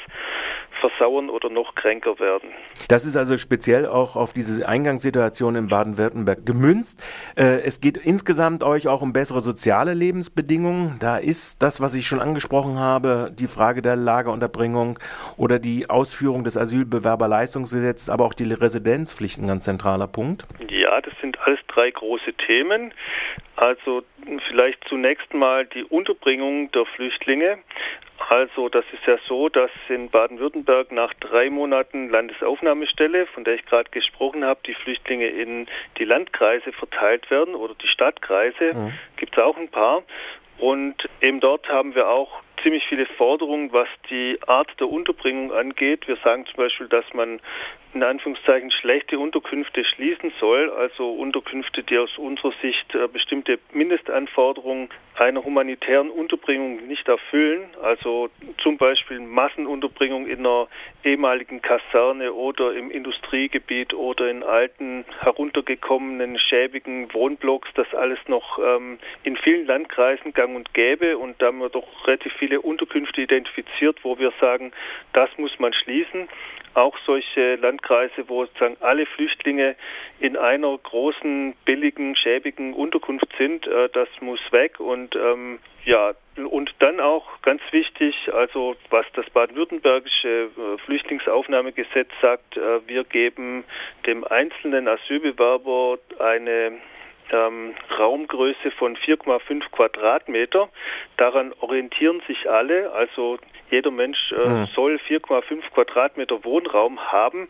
versauern 0.88 1.30
oder 1.30 1.50
noch 1.50 1.74
kränker 1.74 2.18
werden. 2.18 2.50
Das 2.88 3.04
ist 3.04 3.16
also 3.16 3.38
speziell 3.38 3.86
auch 3.86 4.16
auf 4.16 4.32
diese 4.32 4.68
Eingangssituation 4.68 5.56
in 5.56 5.68
Baden-Württemberg 5.68 6.44
gemünzt. 6.44 7.02
Äh, 7.36 7.60
es 7.64 7.80
geht 7.80 7.96
insgesamt 7.96 8.62
euch 8.62 8.88
auch 8.88 9.02
um 9.02 9.12
bessere 9.12 9.40
soziale 9.40 9.94
Lebensbedingungen. 9.94 10.98
Da 11.00 11.18
ist 11.18 11.62
das, 11.62 11.80
was 11.80 11.94
ich 11.94 12.06
schon 12.06 12.20
angesprochen 12.20 12.78
habe, 12.78 13.32
die 13.36 13.46
Frage 13.46 13.82
der 13.82 13.96
Lagerunterbringung 13.96 14.98
oder 15.36 15.58
die 15.58 15.90
Ausführung 15.90 16.44
des 16.44 16.56
Asylbewerberleistungsgesetzes, 16.56 18.10
aber 18.10 18.24
auch 18.24 18.34
die 18.34 18.52
Residenzpflicht 18.52 19.38
ein 19.38 19.48
ganz 19.48 19.64
zentraler 19.64 20.08
Punkt. 20.08 20.44
Ja, 20.68 21.00
das 21.00 21.14
sind 21.20 21.38
alles 21.40 21.60
drei 21.68 21.90
große 21.90 22.32
Themen. 22.46 22.92
Also 23.56 24.04
vielleicht 24.48 24.86
zunächst 24.88 25.32
mal 25.32 25.64
die 25.66 25.84
Unterbringung 25.84 26.70
der 26.72 26.84
Flüchtlinge. 26.84 27.58
Also 28.28 28.68
das 28.68 28.84
ist 28.92 29.06
ja 29.06 29.18
so, 29.26 29.48
dass 29.48 29.70
in 29.88 30.10
Baden-Württemberg 30.10 30.90
nach 30.92 31.12
drei 31.14 31.50
Monaten 31.50 32.08
Landesaufnahmestelle, 32.08 33.26
von 33.26 33.44
der 33.44 33.54
ich 33.54 33.66
gerade 33.66 33.90
gesprochen 33.90 34.44
habe, 34.44 34.60
die 34.66 34.74
Flüchtlinge 34.74 35.28
in 35.28 35.66
die 35.98 36.04
Landkreise 36.04 36.72
verteilt 36.72 37.30
werden 37.30 37.54
oder 37.54 37.74
die 37.74 37.88
Stadtkreise, 37.88 38.72
mhm. 38.74 38.92
gibt 39.16 39.36
es 39.36 39.42
auch 39.42 39.56
ein 39.56 39.68
paar. 39.68 40.02
Und 40.58 40.96
eben 41.20 41.40
dort 41.40 41.68
haben 41.68 41.94
wir 41.94 42.08
auch 42.08 42.40
ziemlich 42.62 42.84
viele 42.88 43.06
Forderungen, 43.06 43.72
was 43.72 43.88
die 44.10 44.38
Art 44.46 44.68
der 44.80 44.88
Unterbringung 44.88 45.52
angeht. 45.52 46.08
Wir 46.08 46.16
sagen 46.16 46.46
zum 46.46 46.56
Beispiel, 46.56 46.88
dass 46.88 47.04
man 47.12 47.40
in 47.96 48.02
Anführungszeichen 48.02 48.70
schlechte 48.70 49.18
Unterkünfte 49.18 49.82
schließen 49.84 50.30
soll, 50.38 50.70
also 50.70 51.12
Unterkünfte, 51.12 51.82
die 51.82 51.96
aus 51.96 52.18
unserer 52.18 52.52
Sicht 52.60 52.94
äh, 52.94 53.08
bestimmte 53.08 53.58
Mindestanforderungen 53.72 54.90
einer 55.14 55.42
humanitären 55.42 56.10
Unterbringung 56.10 56.86
nicht 56.88 57.08
erfüllen, 57.08 57.62
also 57.82 58.28
zum 58.62 58.76
Beispiel 58.76 59.20
Massenunterbringung 59.20 60.26
in 60.26 60.40
einer 60.40 60.68
ehemaligen 61.04 61.62
Kaserne 61.62 62.34
oder 62.34 62.74
im 62.74 62.90
Industriegebiet 62.90 63.94
oder 63.94 64.30
in 64.30 64.42
alten, 64.42 65.06
heruntergekommenen, 65.20 66.38
schäbigen 66.38 67.12
Wohnblocks, 67.14 67.70
das 67.74 67.94
alles 67.94 68.18
noch 68.26 68.58
ähm, 68.58 68.98
in 69.22 69.38
vielen 69.38 69.66
Landkreisen 69.66 70.34
gang 70.34 70.54
und 70.54 70.74
gäbe. 70.74 71.16
Und 71.16 71.40
da 71.40 71.46
haben 71.46 71.60
wir 71.60 71.70
doch 71.70 72.06
relativ 72.06 72.34
viele 72.34 72.60
Unterkünfte 72.60 73.22
identifiziert, 73.22 74.00
wo 74.02 74.18
wir 74.18 74.34
sagen, 74.38 74.72
das 75.14 75.30
muss 75.38 75.58
man 75.58 75.72
schließen 75.72 76.28
auch 76.76 76.96
solche 77.06 77.56
Landkreise, 77.56 78.28
wo 78.28 78.44
sozusagen 78.44 78.76
alle 78.80 79.06
Flüchtlinge 79.06 79.76
in 80.20 80.36
einer 80.36 80.76
großen, 80.76 81.54
billigen, 81.64 82.16
schäbigen 82.16 82.74
Unterkunft 82.74 83.28
sind, 83.38 83.66
äh, 83.66 83.88
das 83.92 84.08
muss 84.20 84.40
weg. 84.50 84.78
Und 84.78 85.16
ähm, 85.16 85.58
ja, 85.84 86.14
und 86.36 86.74
dann 86.80 87.00
auch 87.00 87.40
ganz 87.42 87.62
wichtig, 87.70 88.14
also 88.32 88.76
was 88.90 89.06
das 89.14 89.28
baden-württembergische 89.30 90.50
äh, 90.56 90.78
Flüchtlingsaufnahmegesetz 90.84 92.10
sagt, 92.20 92.56
äh, 92.56 92.86
wir 92.86 93.04
geben 93.04 93.64
dem 94.06 94.24
einzelnen 94.24 94.86
Asylbewerber 94.86 95.98
eine 96.18 96.72
ähm, 97.32 97.74
Raumgröße 97.98 98.70
von 98.78 98.96
4,5 98.96 99.70
Quadratmeter. 99.70 100.68
Daran 101.16 101.52
orientieren 101.60 102.22
sich 102.26 102.48
alle. 102.48 102.92
Also 102.92 103.38
jeder 103.70 103.90
Mensch 103.90 104.32
äh, 104.32 104.48
mhm. 104.48 104.66
soll 104.74 105.00
4,5 105.08 105.70
Quadratmeter 105.72 106.44
Wohnraum 106.44 107.00
haben. 107.00 107.48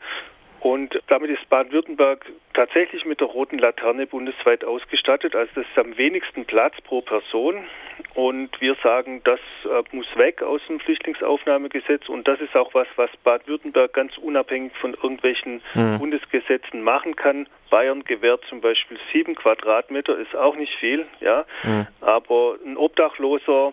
Und 0.66 1.00
damit 1.06 1.30
ist 1.30 1.48
Baden-Württemberg 1.48 2.26
tatsächlich 2.52 3.04
mit 3.04 3.20
der 3.20 3.28
roten 3.28 3.56
Laterne 3.56 4.04
bundesweit 4.04 4.64
ausgestattet. 4.64 5.36
Also 5.36 5.52
das 5.54 5.64
ist 5.64 5.78
am 5.78 5.96
wenigsten 5.96 6.44
Platz 6.44 6.74
pro 6.82 7.02
Person. 7.02 7.66
Und 8.14 8.60
wir 8.60 8.74
sagen, 8.82 9.20
das 9.22 9.38
äh, 9.64 9.94
muss 9.94 10.08
weg 10.16 10.42
aus 10.42 10.60
dem 10.68 10.80
Flüchtlingsaufnahmegesetz. 10.80 12.08
Und 12.08 12.26
das 12.26 12.40
ist 12.40 12.56
auch 12.56 12.74
was, 12.74 12.88
was 12.96 13.08
Baden-Württemberg 13.22 13.92
ganz 13.92 14.18
unabhängig 14.18 14.72
von 14.80 14.94
irgendwelchen 14.94 15.62
mhm. 15.74 16.00
Bundesgesetzen 16.00 16.82
machen 16.82 17.14
kann. 17.14 17.48
Bayern 17.70 18.02
gewährt 18.02 18.42
zum 18.48 18.60
Beispiel 18.60 18.98
sieben 19.12 19.36
Quadratmeter, 19.36 20.18
ist 20.18 20.34
auch 20.34 20.56
nicht 20.56 20.74
viel, 20.80 21.06
ja. 21.20 21.44
Mhm. 21.62 21.86
Aber 22.00 22.56
ein 22.66 22.76
Obdachloser 22.76 23.72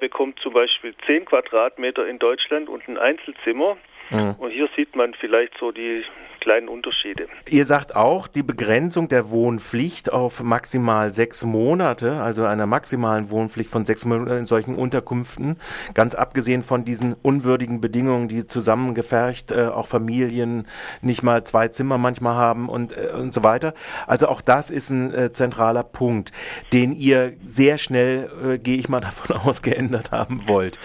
bekommt 0.00 0.40
zum 0.40 0.54
Beispiel 0.54 0.92
zehn 1.06 1.24
Quadratmeter 1.24 2.04
in 2.08 2.18
Deutschland 2.18 2.68
und 2.68 2.88
ein 2.88 2.98
Einzelzimmer. 2.98 3.76
Mhm. 4.10 4.34
Und 4.38 4.50
hier 4.50 4.68
sieht 4.76 4.96
man 4.96 5.14
vielleicht 5.14 5.56
so 5.58 5.70
die 5.70 6.04
kleinen 6.42 6.68
Unterschiede. 6.68 7.28
Ihr 7.48 7.64
sagt 7.64 7.94
auch, 7.94 8.26
die 8.26 8.42
Begrenzung 8.42 9.08
der 9.08 9.30
Wohnpflicht 9.30 10.12
auf 10.12 10.42
maximal 10.42 11.12
sechs 11.12 11.44
Monate, 11.44 12.20
also 12.20 12.44
einer 12.44 12.66
maximalen 12.66 13.30
Wohnpflicht 13.30 13.70
von 13.70 13.86
sechs 13.86 14.04
Monaten 14.04 14.40
in 14.40 14.46
solchen 14.46 14.74
Unterkünften, 14.74 15.56
ganz 15.94 16.14
abgesehen 16.16 16.64
von 16.64 16.84
diesen 16.84 17.14
unwürdigen 17.14 17.80
Bedingungen, 17.80 18.26
die 18.26 18.46
zusammengefercht 18.46 19.52
äh, 19.52 19.66
auch 19.66 19.86
Familien 19.86 20.66
nicht 21.00 21.22
mal 21.22 21.44
zwei 21.44 21.68
Zimmer 21.68 21.96
manchmal 21.96 22.34
haben 22.34 22.68
und, 22.68 22.96
äh, 22.96 23.12
und 23.12 23.32
so 23.32 23.44
weiter. 23.44 23.72
Also 24.08 24.26
auch 24.26 24.40
das 24.40 24.72
ist 24.72 24.90
ein 24.90 25.14
äh, 25.14 25.32
zentraler 25.32 25.84
Punkt, 25.84 26.32
den 26.72 26.92
ihr 26.92 27.34
sehr 27.46 27.78
schnell, 27.78 28.28
äh, 28.44 28.58
gehe 28.58 28.78
ich 28.78 28.88
mal 28.88 29.00
davon 29.00 29.36
aus, 29.36 29.62
geändert 29.62 30.10
haben 30.10 30.48
wollt. 30.48 30.80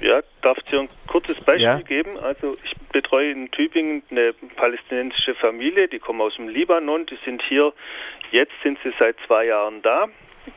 Ja, 0.00 0.20
darf 0.42 0.58
ich 0.58 0.64
dir 0.64 0.80
ein 0.80 0.88
kurzes 1.06 1.40
Beispiel 1.40 1.62
ja? 1.62 1.80
geben? 1.80 2.18
Also 2.18 2.56
ich 2.64 2.74
betreue 2.92 3.30
in 3.30 3.50
Tübingen 3.50 4.02
eine 4.10 4.32
palästinensische 4.56 5.34
Familie, 5.34 5.88
die 5.88 5.98
kommen 5.98 6.20
aus 6.20 6.36
dem 6.36 6.48
Libanon, 6.48 7.06
die 7.06 7.18
sind 7.24 7.42
hier, 7.42 7.72
jetzt 8.30 8.52
sind 8.62 8.78
sie 8.82 8.92
seit 8.98 9.16
zwei 9.26 9.46
Jahren 9.46 9.82
da. 9.82 10.06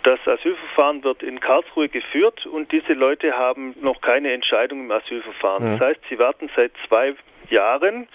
Das 0.03 0.19
Asylverfahren 0.25 1.03
wird 1.03 1.23
in 1.23 1.39
Karlsruhe 1.39 1.89
geführt 1.89 2.45
und 2.45 2.71
diese 2.71 2.93
Leute 2.93 3.33
haben 3.33 3.75
noch 3.81 4.01
keine 4.01 4.31
Entscheidung 4.31 4.81
im 4.81 4.91
Asylverfahren. 4.91 5.65
Ja. 5.65 5.71
Das 5.73 5.87
heißt, 5.89 5.99
sie 6.09 6.17
warten 6.19 6.49
seit 6.55 6.71
zwei 6.87 7.15
Jahren 7.49 8.07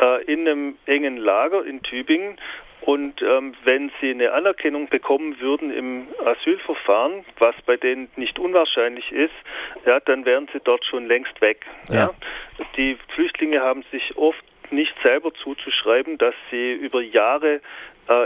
äh, 0.00 0.24
in 0.24 0.48
einem 0.48 0.76
engen 0.86 1.18
Lager 1.18 1.64
in 1.64 1.82
Tübingen 1.82 2.38
und 2.82 3.22
ähm, 3.22 3.54
wenn 3.64 3.92
sie 4.00 4.10
eine 4.10 4.32
Anerkennung 4.32 4.88
bekommen 4.88 5.40
würden 5.40 5.72
im 5.72 6.08
Asylverfahren, 6.24 7.24
was 7.38 7.54
bei 7.64 7.76
denen 7.76 8.08
nicht 8.16 8.38
unwahrscheinlich 8.38 9.10
ist, 9.12 9.34
ja, 9.86 10.00
dann 10.00 10.24
wären 10.24 10.48
sie 10.52 10.60
dort 10.62 10.84
schon 10.84 11.06
längst 11.06 11.40
weg. 11.40 11.64
Ja. 11.88 11.94
ja. 11.94 12.10
Die 12.76 12.98
Flüchtlinge 13.14 13.60
haben 13.60 13.84
sich 13.92 14.16
oft 14.16 14.42
nicht 14.72 14.94
selber 15.02 15.32
zuzuschreiben, 15.34 16.18
dass 16.18 16.34
sie 16.50 16.72
über 16.72 17.02
Jahre 17.02 17.60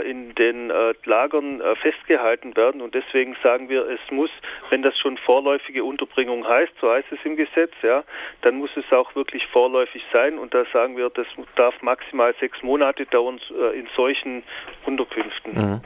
in 0.03 0.33
den 0.35 0.69
äh, 0.69 0.93
Lagern 1.05 1.61
äh, 1.61 1.75
festgehalten 1.75 2.55
werden. 2.55 2.81
Und 2.81 2.95
deswegen 2.95 3.35
sagen 3.43 3.69
wir, 3.69 3.87
es 3.87 3.99
muss, 4.11 4.29
wenn 4.69 4.81
das 4.81 4.97
schon 4.97 5.17
vorläufige 5.17 5.83
Unterbringung 5.83 6.47
heißt, 6.47 6.73
so 6.81 6.91
heißt 6.91 7.11
es 7.11 7.19
im 7.23 7.35
Gesetz, 7.35 7.71
ja, 7.83 8.03
dann 8.41 8.55
muss 8.57 8.71
es 8.75 8.91
auch 8.91 9.15
wirklich 9.15 9.45
vorläufig 9.47 10.03
sein. 10.11 10.37
Und 10.37 10.53
da 10.53 10.65
sagen 10.73 10.97
wir, 10.97 11.09
das 11.09 11.27
darf 11.55 11.81
maximal 11.81 12.33
sechs 12.39 12.61
Monate 12.61 13.05
dauern 13.05 13.39
in 13.75 13.87
solchen 13.95 14.43
Unterkünften. 14.85 15.53
Mhm. 15.53 15.81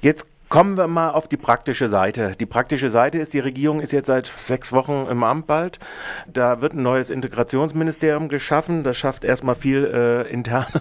Jetzt 0.00 0.28
Kommen 0.48 0.78
wir 0.78 0.86
mal 0.86 1.10
auf 1.10 1.28
die 1.28 1.36
praktische 1.36 1.88
Seite. 1.88 2.32
Die 2.40 2.46
praktische 2.46 2.88
Seite 2.88 3.18
ist, 3.18 3.34
die 3.34 3.38
Regierung 3.38 3.80
ist 3.80 3.92
jetzt 3.92 4.06
seit 4.06 4.28
sechs 4.28 4.72
Wochen 4.72 5.06
im 5.10 5.22
Amt 5.22 5.46
bald. 5.46 5.78
Da 6.26 6.62
wird 6.62 6.72
ein 6.72 6.82
neues 6.82 7.10
Integrationsministerium 7.10 8.30
geschaffen. 8.30 8.82
Das 8.82 8.96
schafft 8.96 9.24
erstmal 9.24 9.56
viel 9.56 9.84
äh, 9.84 10.32
interne 10.32 10.80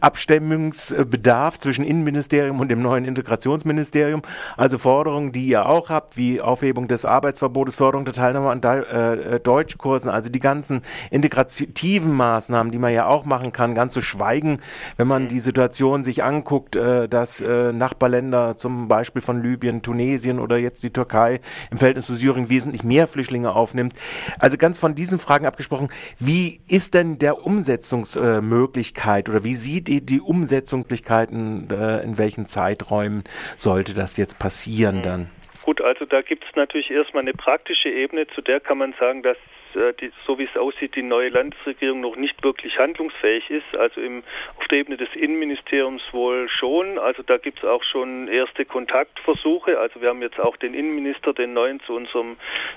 Abstimmungsbedarf 0.00 1.58
zwischen 1.58 1.84
Innenministerium 1.84 2.60
und 2.60 2.68
dem 2.68 2.82
neuen 2.82 3.04
Integrationsministerium. 3.04 4.22
Also 4.56 4.78
Forderungen, 4.78 5.32
die 5.32 5.46
ihr 5.46 5.66
auch 5.66 5.90
habt, 5.90 6.16
wie 6.16 6.40
Aufhebung 6.40 6.88
des 6.88 7.04
Arbeitsverbotes, 7.04 7.74
Förderung 7.74 8.04
der 8.04 8.14
Teilnahme 8.14 8.50
an 8.50 8.62
äh, 8.62 9.40
Deutschkursen, 9.40 10.10
also 10.10 10.30
die 10.30 10.38
ganzen 10.38 10.82
integrativen 11.10 12.12
Maßnahmen, 12.12 12.72
die 12.72 12.78
man 12.78 12.92
ja 12.92 13.06
auch 13.06 13.24
machen 13.24 13.52
kann, 13.52 13.74
ganz 13.74 13.92
zu 13.92 14.02
schweigen, 14.02 14.60
wenn 14.96 15.06
man 15.06 15.28
die 15.28 15.40
Situation 15.40 16.04
sich 16.04 16.24
anguckt, 16.24 16.76
äh, 16.76 17.08
dass 17.08 17.40
äh, 17.40 17.72
Nachbarländer 17.72 18.56
zum 18.56 18.88
Beispiel 18.88 19.22
von 19.22 19.42
Libyen, 19.42 19.82
Tunesien 19.82 20.38
oder 20.38 20.56
jetzt 20.56 20.82
die 20.82 20.90
Türkei 20.90 21.40
im 21.70 21.78
Verhältnis 21.78 22.06
zu 22.06 22.16
Syrien 22.16 22.48
wesentlich 22.48 22.84
mehr 22.84 23.06
Flüchtlinge 23.06 23.54
aufnimmt. 23.54 23.94
Also 24.38 24.56
ganz 24.56 24.78
von 24.78 24.94
diesen 24.94 25.18
Fragen 25.18 25.46
abgesprochen, 25.46 25.88
wie 26.18 26.60
ist 26.66 26.94
denn 26.94 27.18
der 27.18 27.46
Umsetzungsmöglichkeit 27.46 29.28
oder 29.28 29.44
wie 29.44 29.51
sieht 29.54 29.88
ihr 29.88 30.00
die 30.00 30.20
Umsetzungsmöglichkeiten, 30.20 31.68
äh, 31.70 32.02
in 32.02 32.18
welchen 32.18 32.46
Zeiträumen 32.46 33.24
sollte 33.56 33.94
das 33.94 34.16
jetzt 34.16 34.38
passieren 34.38 34.98
mhm. 34.98 35.02
dann? 35.02 35.30
Gut, 35.64 35.80
also 35.80 36.04
da 36.04 36.22
gibt 36.22 36.44
es 36.44 36.56
natürlich 36.56 36.90
erstmal 36.90 37.22
eine 37.22 37.34
praktische 37.34 37.88
Ebene, 37.88 38.26
zu 38.28 38.40
der 38.40 38.58
kann 38.58 38.78
man 38.78 38.94
sagen, 38.98 39.22
dass 39.22 39.36
äh, 39.74 39.92
die, 40.00 40.10
so 40.26 40.38
wie 40.38 40.44
es 40.44 40.56
aussieht, 40.56 40.96
die 40.96 41.02
neue 41.02 41.28
Landesregierung 41.28 42.00
noch 42.00 42.16
nicht 42.16 42.42
wirklich 42.42 42.78
handlungsfähig 42.78 43.48
ist. 43.50 43.76
Also 43.76 44.00
im, 44.00 44.22
auf 44.58 44.66
der 44.68 44.78
Ebene 44.78 44.96
des 44.96 45.08
Innenministeriums 45.14 46.02
wohl 46.12 46.48
schon. 46.48 46.98
Also 46.98 47.22
da 47.22 47.38
gibt 47.38 47.58
es 47.58 47.64
auch 47.64 47.82
schon 47.84 48.28
erste 48.28 48.64
Kontaktversuche. 48.64 49.78
Also 49.78 50.00
wir 50.00 50.08
haben 50.08 50.22
jetzt 50.22 50.40
auch 50.40 50.56
den 50.56 50.74
Innenminister, 50.74 51.32
den 51.32 51.52
neuen, 51.52 51.80
zu 51.80 51.94
unserem 51.94 52.36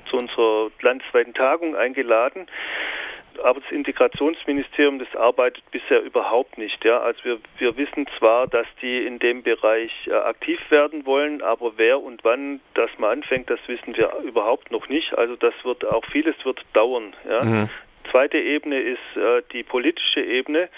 zu 0.09 0.17
unserer 0.17 0.69
landesweiten 0.81 1.33
Tagung 1.33 1.75
eingeladen 1.75 2.47
aber 3.39 3.61
das 4.99 5.15
arbeitet 5.15 5.63
bisher 5.71 6.01
überhaupt 6.01 6.57
nicht. 6.57 6.83
Ja. 6.83 6.99
Also 6.99 7.23
wir, 7.23 7.39
wir 7.57 7.77
wissen 7.77 8.07
zwar, 8.17 8.47
dass 8.47 8.67
die 8.81 9.05
in 9.05 9.19
dem 9.19 9.43
Bereich 9.43 9.91
äh, 10.07 10.13
aktiv 10.13 10.59
werden 10.69 11.05
wollen, 11.05 11.41
aber 11.41 11.73
wer 11.77 12.01
und 12.01 12.23
wann 12.23 12.61
das 12.73 12.89
mal 12.97 13.11
anfängt, 13.11 13.49
das 13.49 13.59
wissen 13.67 13.95
wir 13.95 14.13
überhaupt 14.23 14.71
noch 14.71 14.89
nicht. 14.89 15.17
Also 15.17 15.35
das 15.35 15.53
wird 15.63 15.85
auch 15.85 16.05
vieles 16.11 16.35
wird 16.43 16.61
dauern. 16.73 17.13
Ja. 17.27 17.43
Mhm. 17.43 17.69
Zweite 18.11 18.37
Ebene 18.37 18.79
ist 18.79 19.17
äh, 19.17 19.41
die 19.51 19.63
politische 19.63 20.21
Ebene. 20.21 20.69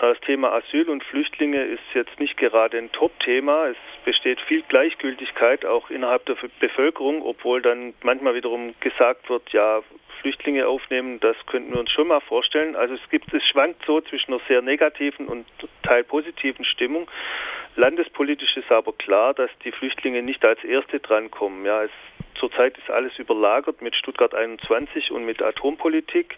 Das 0.00 0.18
Thema 0.20 0.52
Asyl 0.52 0.88
und 0.88 1.04
Flüchtlinge 1.04 1.62
ist 1.62 1.82
jetzt 1.92 2.18
nicht 2.18 2.38
gerade 2.38 2.78
ein 2.78 2.90
Top-Thema. 2.90 3.66
Es 3.68 3.76
besteht 4.06 4.40
viel 4.40 4.62
Gleichgültigkeit 4.62 5.66
auch 5.66 5.90
innerhalb 5.90 6.24
der 6.24 6.36
Bevölkerung, 6.58 7.20
obwohl 7.20 7.60
dann 7.60 7.92
manchmal 8.02 8.34
wiederum 8.34 8.74
gesagt 8.80 9.28
wird, 9.28 9.50
ja, 9.52 9.82
Flüchtlinge 10.20 10.66
aufnehmen, 10.66 11.20
das 11.20 11.36
könnten 11.46 11.72
wir 11.72 11.80
uns 11.80 11.90
schon 11.90 12.08
mal 12.08 12.20
vorstellen. 12.20 12.76
Also 12.76 12.94
es 12.94 13.10
gibt, 13.10 13.32
es 13.32 13.44
schwankt 13.44 13.84
so 13.86 14.00
zwischen 14.00 14.32
einer 14.32 14.42
sehr 14.48 14.62
negativen 14.62 15.26
und 15.26 15.46
teil 15.82 16.04
positiven 16.04 16.64
Stimmung. 16.64 17.10
Landespolitisch 17.76 18.56
ist 18.56 18.70
aber 18.70 18.92
klar, 18.92 19.34
dass 19.34 19.50
die 19.64 19.72
Flüchtlinge 19.72 20.22
nicht 20.22 20.44
als 20.44 20.62
Erste 20.64 21.00
drankommen. 21.00 21.64
Ja, 21.64 21.84
es, 21.84 21.90
zurzeit 22.34 22.76
ist 22.78 22.90
alles 22.90 23.18
überlagert 23.18 23.82
mit 23.82 23.94
Stuttgart 23.94 24.34
21 24.34 25.10
und 25.10 25.24
mit 25.24 25.42
Atompolitik. 25.42 26.36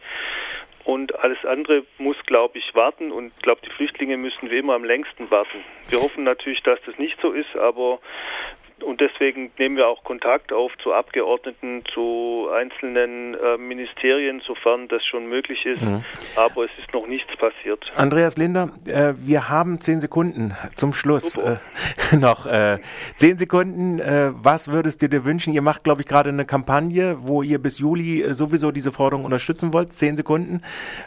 Und 0.84 1.16
alles 1.20 1.44
andere 1.44 1.84
muss, 1.98 2.16
glaube 2.26 2.58
ich, 2.58 2.74
warten. 2.74 3.12
Und 3.12 3.32
ich 3.36 3.42
glaube, 3.42 3.60
die 3.64 3.70
Flüchtlinge 3.70 4.16
müssen 4.16 4.50
wie 4.50 4.58
immer 4.58 4.74
am 4.74 4.84
längsten 4.84 5.30
warten. 5.30 5.64
Wir 5.88 6.00
hoffen 6.00 6.24
natürlich, 6.24 6.62
dass 6.62 6.80
das 6.86 6.98
nicht 6.98 7.20
so 7.20 7.30
ist, 7.30 7.56
aber 7.56 8.00
und 8.82 9.00
deswegen 9.00 9.50
nehmen 9.58 9.76
wir 9.76 9.88
auch 9.88 10.04
Kontakt 10.04 10.52
auf 10.52 10.72
zu 10.82 10.92
Abgeordneten, 10.92 11.84
zu 11.92 12.48
einzelnen 12.54 13.34
äh, 13.34 13.56
Ministerien, 13.56 14.42
sofern 14.46 14.88
das 14.88 15.04
schon 15.04 15.28
möglich 15.28 15.64
ist. 15.64 15.82
Mhm. 15.82 16.04
Aber 16.36 16.64
es 16.64 16.70
ist 16.78 16.92
noch 16.92 17.06
nichts 17.06 17.34
passiert. 17.36 17.84
Andreas 17.96 18.36
Linder, 18.36 18.70
äh, 18.86 19.14
wir 19.16 19.48
haben 19.48 19.80
zehn 19.80 20.00
Sekunden 20.00 20.56
zum 20.76 20.92
Schluss. 20.92 21.36
Äh, 21.36 21.56
noch 22.16 22.46
äh, 22.46 22.78
zehn 23.16 23.38
Sekunden. 23.38 23.98
Äh, 23.98 24.30
was 24.34 24.70
würdest 24.70 25.02
du 25.02 25.08
dir 25.08 25.24
wünschen? 25.24 25.52
Ihr 25.52 25.62
macht, 25.62 25.84
glaube 25.84 26.02
ich, 26.02 26.06
gerade 26.06 26.30
eine 26.30 26.44
Kampagne, 26.44 27.16
wo 27.20 27.42
ihr 27.42 27.58
bis 27.58 27.78
Juli 27.78 28.22
äh, 28.22 28.34
sowieso 28.34 28.70
diese 28.70 28.92
Forderung 28.92 29.24
unterstützen 29.24 29.72
wollt. 29.72 29.92
Zehn 29.92 30.16
Sekunden. 30.16 30.62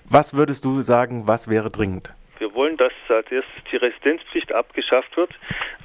Was 0.09 0.35
würdest 0.35 0.65
du 0.65 0.81
sagen, 0.81 1.27
was 1.27 1.49
wäre 1.49 1.69
dringend? 1.69 2.13
Wir 2.37 2.53
wollen, 2.53 2.75
dass 2.77 2.91
als 3.15 3.31
erstes 3.31 3.63
die 3.71 3.77
Residenzpflicht 3.77 4.51
abgeschafft 4.51 5.15
wird. 5.17 5.31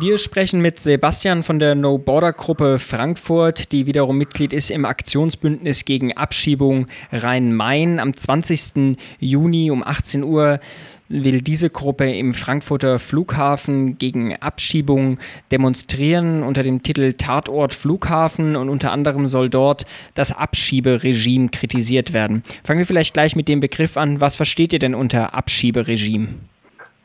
Wir 0.00 0.18
sprechen 0.18 0.60
mit 0.60 0.78
Sebastian 0.78 1.42
von 1.42 1.58
der 1.58 1.74
No 1.74 1.98
Border 1.98 2.32
Gruppe 2.32 2.78
Frankfurt, 2.78 3.72
die 3.72 3.86
wiederum 3.86 4.16
Mitglied 4.16 4.52
ist 4.52 4.70
im 4.70 4.84
Aktionsbündnis 4.84 5.84
gegen 5.84 6.16
Abschiebung 6.16 6.86
Rhein-Main. 7.10 7.98
Am 7.98 8.16
20. 8.16 8.96
Juni 9.18 9.72
um 9.72 9.82
18 9.82 10.22
Uhr 10.22 10.60
will 11.08 11.42
diese 11.42 11.68
Gruppe 11.68 12.08
im 12.12 12.32
Frankfurter 12.32 13.00
Flughafen 13.00 13.98
gegen 13.98 14.36
Abschiebung 14.36 15.18
demonstrieren 15.50 16.44
unter 16.44 16.62
dem 16.62 16.84
Titel 16.84 17.14
Tatort 17.14 17.74
Flughafen 17.74 18.54
und 18.54 18.68
unter 18.68 18.92
anderem 18.92 19.26
soll 19.26 19.50
dort 19.50 19.84
das 20.14 20.30
Abschieberegime 20.30 21.48
kritisiert 21.48 22.12
werden. 22.12 22.44
Fangen 22.62 22.78
wir 22.78 22.86
vielleicht 22.86 23.14
gleich 23.14 23.34
mit 23.34 23.48
dem 23.48 23.58
Begriff 23.58 23.96
an. 23.96 24.20
Was 24.20 24.36
versteht 24.36 24.72
ihr 24.72 24.78
denn 24.78 24.94
unter 24.94 25.34
Abschieberegime? 25.34 26.28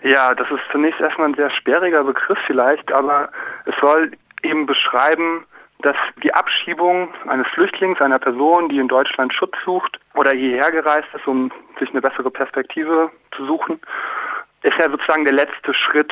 Ja, 0.04 0.36
das 0.36 0.50
ist 0.52 0.62
zunächst 0.72 1.00
erstmal 1.00 1.30
ein 1.30 1.36
sehr 1.36 1.50
sperriger 1.50 2.04
Begriff 2.04 2.38
vielleicht, 2.46 2.92
aber 2.92 3.30
es 3.66 3.76
soll 3.82 4.12
eben 4.44 4.66
beschreiben 4.66 5.46
dass 5.84 5.98
die 6.24 6.34
Abschiebung 6.34 7.10
eines 7.28 7.46
Flüchtlings, 7.48 8.02
einer 8.02 8.20
Person, 8.20 8.70
die 8.70 8.80
in 8.80 8.88
Deutschland 8.88 9.34
Schutz 9.34 9.54
sucht 9.66 10.00
oder 10.16 10.32
hierher 10.32 10.72
gereist 10.72 11.10
ist, 11.14 11.28
um 11.28 11.52
sich 11.78 11.90
eine 11.90 12.02
bessere 12.02 12.32
Perspektive 12.32 13.12
zu 13.36 13.46
suchen, 13.46 13.80
ist 14.64 14.78
ja 14.78 14.90
sozusagen 14.90 15.26
der 15.26 15.34
letzte 15.34 15.74
Schritt 15.74 16.12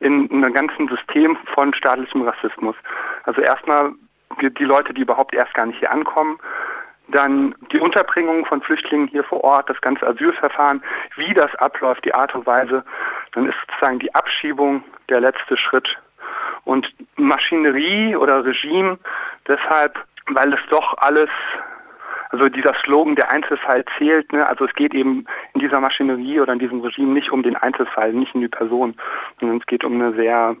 in 0.00 0.28
einem 0.30 0.52
ganzen 0.52 0.88
System 0.88 1.38
von 1.54 1.72
staatlichem 1.72 2.22
Rassismus. 2.22 2.74
Also 3.22 3.40
erstmal 3.40 3.92
die 4.40 4.64
Leute, 4.64 4.92
die 4.92 5.02
überhaupt 5.02 5.32
erst 5.32 5.54
gar 5.54 5.66
nicht 5.66 5.78
hier 5.78 5.92
ankommen, 5.92 6.38
dann 7.08 7.54
die 7.72 7.78
Unterbringung 7.78 8.46
von 8.46 8.62
Flüchtlingen 8.62 9.08
hier 9.08 9.24
vor 9.24 9.44
Ort, 9.44 9.68
das 9.68 9.80
ganze 9.80 10.06
Asylverfahren, 10.06 10.82
wie 11.16 11.34
das 11.34 11.54
abläuft, 11.56 12.04
die 12.04 12.14
Art 12.14 12.34
und 12.34 12.46
Weise, 12.46 12.84
dann 13.32 13.46
ist 13.46 13.56
sozusagen 13.66 13.98
die 13.98 14.14
Abschiebung 14.14 14.82
der 15.08 15.20
letzte 15.20 15.56
Schritt 15.56 15.98
und 16.64 16.88
Maschinerie 17.16 18.16
oder 18.16 18.44
Regime 18.44 18.98
deshalb, 19.46 19.98
weil 20.28 20.52
es 20.54 20.60
doch 20.70 20.96
alles, 20.98 21.28
also 22.30 22.48
dieser 22.48 22.74
Slogan, 22.82 23.16
der 23.16 23.30
Einzelfall 23.30 23.84
zählt, 23.98 24.32
ne? 24.32 24.46
also 24.46 24.64
es 24.64 24.74
geht 24.74 24.94
eben 24.94 25.26
in 25.52 25.60
dieser 25.60 25.80
Maschinerie 25.80 26.40
oder 26.40 26.54
in 26.54 26.58
diesem 26.58 26.80
Regime 26.80 27.12
nicht 27.12 27.30
um 27.30 27.42
den 27.42 27.56
Einzelfall, 27.56 28.12
nicht 28.12 28.34
um 28.34 28.40
die 28.40 28.48
Person, 28.48 28.94
sondern 29.40 29.58
es 29.58 29.66
geht 29.66 29.84
um 29.84 29.94
eine 29.94 30.14
sehr 30.14 30.56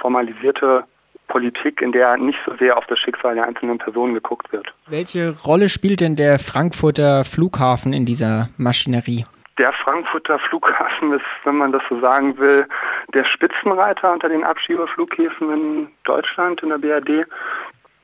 formalisierte 0.00 0.84
Politik, 1.28 1.80
in 1.80 1.92
der 1.92 2.16
nicht 2.16 2.38
so 2.44 2.54
sehr 2.56 2.76
auf 2.76 2.86
das 2.86 2.98
Schicksal 2.98 3.34
der 3.34 3.46
einzelnen 3.46 3.78
Personen 3.78 4.14
geguckt 4.14 4.52
wird. 4.52 4.72
Welche 4.86 5.34
Rolle 5.44 5.68
spielt 5.68 6.00
denn 6.00 6.16
der 6.16 6.38
Frankfurter 6.38 7.24
Flughafen 7.24 7.92
in 7.92 8.04
dieser 8.04 8.48
Maschinerie? 8.56 9.24
Der 9.58 9.72
Frankfurter 9.72 10.38
Flughafen 10.38 11.12
ist, 11.12 11.24
wenn 11.44 11.56
man 11.56 11.72
das 11.72 11.82
so 11.88 12.00
sagen 12.00 12.38
will, 12.38 12.66
der 13.14 13.24
Spitzenreiter 13.24 14.12
unter 14.12 14.28
den 14.28 14.44
Abschieberflughäfen 14.44 15.52
in 15.52 15.88
Deutschland, 16.04 16.62
in 16.62 16.70
der 16.70 16.78
BRD. 16.78 17.26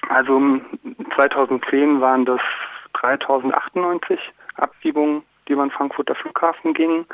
Also 0.09 0.61
2010 1.15 2.01
waren 2.01 2.25
das 2.25 2.41
3098 2.95 4.19
Abschiebungen, 4.57 5.23
die 5.47 5.53
über 5.53 5.65
den 5.65 5.71
Frankfurter 5.71 6.15
Flughafen 6.15 6.75
gingen. 6.75 7.07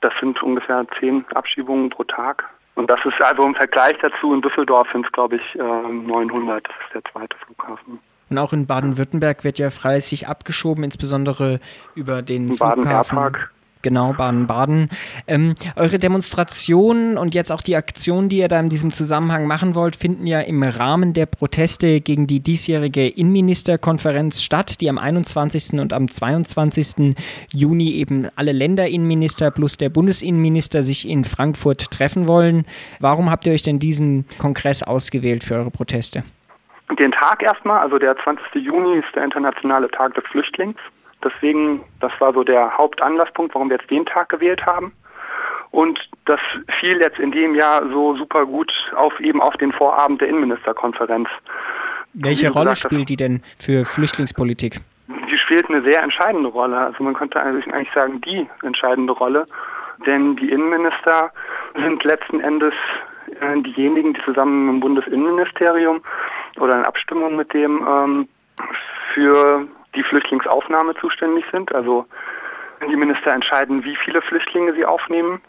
Das 0.00 0.12
sind 0.20 0.42
ungefähr 0.42 0.86
zehn 0.98 1.24
Abschiebungen 1.34 1.90
pro 1.90 2.04
Tag. 2.04 2.44
Und 2.76 2.90
das 2.90 3.00
ist 3.04 3.20
also 3.20 3.44
im 3.44 3.54
Vergleich 3.54 3.96
dazu, 4.00 4.32
in 4.32 4.42
Düsseldorf 4.42 4.86
sind 4.92 5.04
es, 5.04 5.12
glaube 5.12 5.36
ich, 5.36 5.54
900. 5.56 6.64
Das 6.66 6.74
ist 6.86 6.94
der 6.94 7.12
zweite 7.12 7.36
Flughafen. 7.38 7.98
Und 8.28 8.38
auch 8.38 8.52
in 8.52 8.66
Baden-Württemberg 8.66 9.44
wird 9.44 9.58
ja 9.58 9.70
fleißig 9.70 10.28
abgeschoben, 10.28 10.84
insbesondere 10.84 11.58
über 11.94 12.22
den 12.22 12.48
Flughafen. 12.48 12.82
Baden-Airpark. 12.82 13.50
Genau, 13.86 14.14
Baden-Baden. 14.14 14.88
Ähm, 15.28 15.54
eure 15.76 16.00
Demonstrationen 16.00 17.16
und 17.16 17.36
jetzt 17.36 17.52
auch 17.52 17.60
die 17.60 17.76
Aktionen, 17.76 18.28
die 18.28 18.38
ihr 18.38 18.48
da 18.48 18.58
in 18.58 18.68
diesem 18.68 18.90
Zusammenhang 18.90 19.46
machen 19.46 19.76
wollt, 19.76 19.94
finden 19.94 20.26
ja 20.26 20.40
im 20.40 20.64
Rahmen 20.64 21.12
der 21.12 21.26
Proteste 21.26 22.00
gegen 22.00 22.26
die 22.26 22.40
diesjährige 22.40 23.06
Innenministerkonferenz 23.06 24.42
statt, 24.42 24.80
die 24.80 24.90
am 24.90 24.98
21. 24.98 25.74
und 25.74 25.92
am 25.92 26.10
22. 26.10 27.14
Juni 27.52 27.92
eben 27.92 28.26
alle 28.34 28.50
Länderinnenminister 28.50 29.52
plus 29.52 29.76
der 29.76 29.88
Bundesinnenminister 29.88 30.82
sich 30.82 31.08
in 31.08 31.24
Frankfurt 31.24 31.92
treffen 31.92 32.26
wollen. 32.26 32.66
Warum 32.98 33.30
habt 33.30 33.46
ihr 33.46 33.52
euch 33.52 33.62
denn 33.62 33.78
diesen 33.78 34.26
Kongress 34.38 34.82
ausgewählt 34.82 35.44
für 35.44 35.54
eure 35.54 35.70
Proteste? 35.70 36.24
Den 36.98 37.12
Tag 37.12 37.40
erstmal, 37.40 37.78
also 37.82 37.98
der 37.98 38.16
20. 38.16 38.64
Juni 38.64 38.98
ist 38.98 39.14
der 39.14 39.22
internationale 39.22 39.88
Tag 39.92 40.14
des 40.14 40.24
Flüchtlings. 40.24 40.76
Deswegen, 41.26 41.82
das 42.00 42.12
war 42.18 42.32
so 42.32 42.44
der 42.44 42.76
Hauptanlasspunkt, 42.76 43.54
warum 43.54 43.70
wir 43.70 43.76
jetzt 43.76 43.90
den 43.90 44.06
Tag 44.06 44.28
gewählt 44.28 44.64
haben. 44.64 44.92
Und 45.70 45.98
das 46.24 46.40
fiel 46.80 46.98
jetzt 47.00 47.18
in 47.18 47.32
dem 47.32 47.54
Jahr 47.54 47.82
so 47.88 48.16
super 48.16 48.46
gut 48.46 48.72
auf 48.94 49.18
eben 49.20 49.42
auf 49.42 49.56
den 49.56 49.72
Vorabend 49.72 50.20
der 50.20 50.28
Innenministerkonferenz. 50.28 51.28
Welche 52.14 52.50
Rolle 52.50 52.70
gesagt, 52.70 52.92
spielt 52.92 53.08
die 53.08 53.16
denn 53.16 53.42
für 53.58 53.84
Flüchtlingspolitik? 53.84 54.80
Die 55.08 55.38
spielt 55.38 55.68
eine 55.68 55.82
sehr 55.82 56.02
entscheidende 56.02 56.48
Rolle. 56.48 56.78
Also 56.78 57.02
man 57.04 57.14
könnte 57.14 57.40
eigentlich 57.40 57.92
sagen, 57.94 58.20
die 58.22 58.48
entscheidende 58.62 59.12
Rolle. 59.12 59.46
Denn 60.06 60.36
die 60.36 60.50
Innenminister 60.50 61.30
sind 61.74 62.02
letzten 62.04 62.40
Endes 62.40 62.74
äh, 63.40 63.60
diejenigen, 63.62 64.14
die 64.14 64.22
zusammen 64.24 64.66
mit 64.66 64.74
dem 64.74 64.80
Bundesinnenministerium 64.80 66.00
oder 66.58 66.78
in 66.78 66.84
Abstimmung 66.84 67.36
mit 67.36 67.52
dem 67.52 67.86
ähm, 67.86 68.28
für 69.12 69.66
die 69.96 70.02
Flüchtlingsaufnahme 70.02 70.94
zuständig 70.96 71.44
sind. 71.50 71.74
Also 71.74 72.06
die 72.88 72.96
Minister 72.96 73.32
entscheiden, 73.32 73.84
wie 73.84 73.96
viele 73.96 74.22
Flüchtlinge 74.22 74.74
sie 74.74 74.84
aufnehmen. 74.84 75.40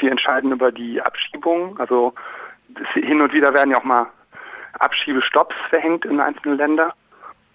Sie 0.00 0.08
entscheiden 0.08 0.52
über 0.52 0.70
die 0.70 1.00
Abschiebung. 1.00 1.78
Also 1.80 2.14
hin 2.94 3.20
und 3.20 3.32
wieder 3.32 3.54
werden 3.54 3.70
ja 3.70 3.78
auch 3.78 3.84
mal 3.84 4.06
Abschiebestopps 4.78 5.54
verhängt 5.70 6.04
in 6.04 6.20
einzelnen 6.20 6.58
Ländern. 6.58 6.92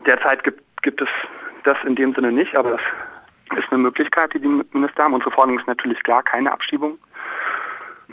Derzeit 0.05 0.43
gibt, 0.43 0.61
gibt 0.81 1.01
es 1.01 1.09
das 1.63 1.77
in 1.85 1.95
dem 1.95 2.13
Sinne 2.15 2.31
nicht, 2.31 2.55
aber 2.55 2.71
das 3.49 3.59
ist 3.59 3.71
eine 3.71 3.81
Möglichkeit, 3.81 4.33
die 4.33 4.39
die 4.39 4.47
Minister 4.47 5.03
haben. 5.03 5.13
Unsere 5.13 5.31
Forderung 5.31 5.59
ist 5.59 5.67
natürlich 5.67 6.01
klar, 6.03 6.23
keine 6.23 6.51
Abschiebung. 6.51 6.97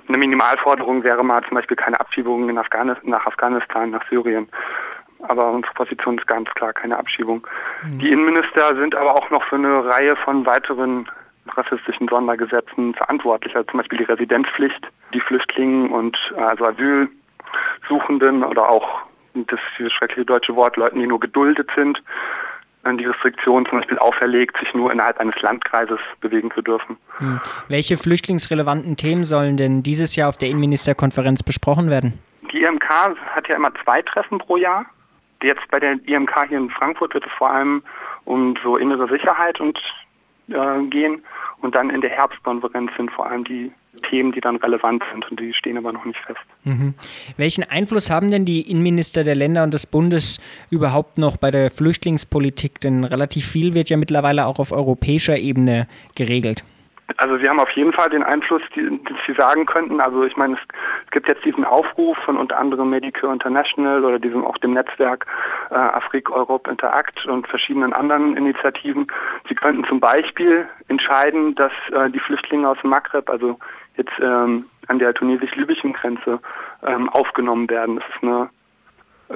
Eine 0.08 0.18
Minimalforderung 0.18 1.04
wäre 1.04 1.24
mal 1.24 1.42
zum 1.44 1.56
Beispiel 1.56 1.76
keine 1.76 1.98
Abschiebung 2.00 2.48
in 2.48 2.58
Afghanistan, 2.58 3.10
nach 3.10 3.26
Afghanistan, 3.26 3.90
nach 3.90 4.06
Syrien. 4.08 4.48
Aber 5.20 5.50
unsere 5.50 5.74
Position 5.74 6.18
ist 6.18 6.26
ganz 6.26 6.48
klar 6.50 6.72
keine 6.72 6.96
Abschiebung. 6.96 7.46
Mhm. 7.82 7.98
Die 7.98 8.10
Innenminister 8.10 8.76
sind 8.76 8.94
aber 8.94 9.14
auch 9.14 9.30
noch 9.30 9.42
für 9.44 9.56
eine 9.56 9.84
Reihe 9.84 10.16
von 10.16 10.46
weiteren 10.46 11.08
rassistischen 11.56 12.08
Sondergesetzen 12.08 12.94
verantwortlich, 12.94 13.56
also 13.56 13.66
zum 13.70 13.78
Beispiel 13.78 13.98
die 13.98 14.04
Residenzpflicht, 14.04 14.86
die 15.14 15.20
Flüchtlingen 15.20 15.90
und 15.90 16.16
also 16.36 16.66
Asylsuchenden 16.66 18.44
oder 18.44 18.68
auch 18.68 19.02
das 19.34 19.60
schreckliche 19.92 20.24
deutsche 20.24 20.54
Wort, 20.56 20.76
Leuten, 20.76 21.00
die 21.00 21.06
nur 21.06 21.20
geduldet 21.20 21.70
sind, 21.74 22.02
die 22.96 23.04
Restriktion 23.04 23.66
zum 23.66 23.80
Beispiel 23.80 23.98
auferlegt, 23.98 24.56
sich 24.58 24.72
nur 24.72 24.90
innerhalb 24.90 25.18
eines 25.20 25.38
Landkreises 25.42 25.98
bewegen 26.20 26.50
zu 26.54 26.62
dürfen. 26.62 26.96
Hm. 27.18 27.38
Welche 27.68 27.98
flüchtlingsrelevanten 27.98 28.96
Themen 28.96 29.24
sollen 29.24 29.58
denn 29.58 29.82
dieses 29.82 30.16
Jahr 30.16 30.30
auf 30.30 30.38
der 30.38 30.48
Innenministerkonferenz 30.48 31.42
besprochen 31.42 31.90
werden? 31.90 32.18
Die 32.50 32.62
IMK 32.62 32.88
hat 33.34 33.46
ja 33.48 33.56
immer 33.56 33.72
zwei 33.84 34.00
Treffen 34.02 34.38
pro 34.38 34.56
Jahr. 34.56 34.86
Jetzt 35.42 35.68
bei 35.70 35.78
der 35.78 35.98
IMK 36.06 36.48
hier 36.48 36.58
in 36.58 36.70
Frankfurt 36.70 37.14
wird 37.14 37.26
es 37.26 37.32
vor 37.32 37.50
allem 37.50 37.82
um 38.24 38.56
so 38.62 38.76
innere 38.76 39.08
Sicherheit 39.08 39.60
und 39.60 39.78
äh, 40.48 40.82
gehen. 40.88 41.22
Und 41.60 41.74
dann 41.74 41.90
in 41.90 42.00
der 42.00 42.10
Herbstkonferenz 42.10 42.90
sind 42.96 43.10
vor 43.10 43.26
allem 43.26 43.44
die 43.44 43.72
Themen, 44.08 44.32
die 44.32 44.40
dann 44.40 44.56
relevant 44.56 45.02
sind 45.12 45.28
und 45.30 45.40
die 45.40 45.52
stehen 45.52 45.76
aber 45.76 45.92
noch 45.92 46.04
nicht 46.04 46.18
fest. 46.20 46.38
Mhm. 46.64 46.94
Welchen 47.36 47.64
Einfluss 47.64 48.10
haben 48.10 48.30
denn 48.30 48.44
die 48.44 48.70
Innenminister 48.70 49.24
der 49.24 49.34
Länder 49.34 49.64
und 49.64 49.74
des 49.74 49.86
Bundes 49.86 50.40
überhaupt 50.70 51.18
noch 51.18 51.36
bei 51.36 51.50
der 51.50 51.70
Flüchtlingspolitik? 51.70 52.80
Denn 52.80 53.04
relativ 53.04 53.46
viel 53.46 53.74
wird 53.74 53.90
ja 53.90 53.96
mittlerweile 53.96 54.46
auch 54.46 54.58
auf 54.58 54.72
europäischer 54.72 55.36
Ebene 55.36 55.88
geregelt. 56.14 56.64
Also 57.16 57.38
Sie 57.38 57.48
haben 57.48 57.58
auf 57.58 57.70
jeden 57.70 57.92
Fall 57.92 58.10
den 58.10 58.22
Einfluss, 58.22 58.62
den 58.76 59.00
Sie 59.26 59.32
sagen 59.32 59.64
könnten. 59.64 60.00
Also 60.00 60.24
ich 60.24 60.36
meine, 60.36 60.54
es, 60.54 61.10
gibt 61.10 61.26
jetzt 61.26 61.44
diesen 61.44 61.64
Aufruf 61.64 62.18
von 62.18 62.36
unter 62.36 62.58
anderem 62.58 62.90
Medicare 62.90 63.32
International 63.32 64.04
oder 64.04 64.18
diesem 64.18 64.44
auch 64.44 64.58
dem 64.58 64.74
Netzwerk 64.74 65.26
äh, 65.70 65.74
Afrik 65.74 66.30
Europe 66.30 66.70
Interact 66.70 67.24
und 67.26 67.48
verschiedenen 67.48 67.94
anderen 67.94 68.36
Initiativen. 68.36 69.06
Sie 69.48 69.54
könnten 69.54 69.84
zum 69.84 70.00
Beispiel 70.00 70.68
entscheiden, 70.88 71.54
dass 71.54 71.72
äh, 71.92 72.10
die 72.10 72.20
Flüchtlinge 72.20 72.68
aus 72.68 72.78
dem 72.82 72.90
Maghreb, 72.90 73.30
also 73.30 73.58
jetzt 73.96 74.12
ähm, 74.20 74.66
an 74.88 74.98
der 74.98 75.14
tunesisch-libyschen 75.14 75.94
Grenze, 75.94 76.40
ähm, 76.86 77.08
aufgenommen 77.08 77.70
werden. 77.70 77.96
Das 77.96 78.04
ist 78.14 78.22
eine 78.22 78.50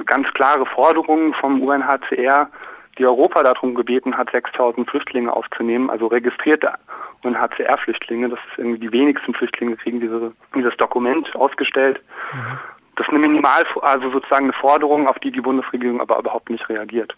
ganz 0.05 0.29
klare 0.35 0.67
Forderung 0.67 1.33
vom 1.35 1.63
UNHCR, 1.63 2.51
die 2.99 3.07
Europa 3.07 3.43
darum 3.43 3.75
gebeten 3.75 4.17
hat, 4.17 4.31
6000 4.31 4.89
Flüchtlinge 4.89 5.33
aufzunehmen, 5.33 5.89
also 5.89 6.07
registrierte 6.07 6.75
UNHCR-Flüchtlinge. 7.23 8.29
Das 8.29 8.39
ist 8.51 8.59
irgendwie 8.59 8.79
die 8.79 8.93
wenigsten 8.93 9.35
Flüchtlinge 9.35 9.77
kriegen 9.77 10.01
diese, 10.01 10.33
dieses 10.55 10.77
Dokument 10.77 11.35
ausgestellt. 11.35 12.01
Mhm. 12.33 12.59
Das 12.97 13.07
ist 13.07 13.13
eine 13.13 13.21
Minimal, 13.21 13.65
also 13.81 14.11
sozusagen 14.11 14.45
eine 14.45 14.53
Forderung, 14.53 15.09
auf 15.09 15.19
die 15.21 15.33
die 15.33 15.41
Bundesregierung 15.41 16.01
aber 16.01 16.19
überhaupt 16.19 16.51
nicht 16.51 16.69
reagiert. 16.69 17.15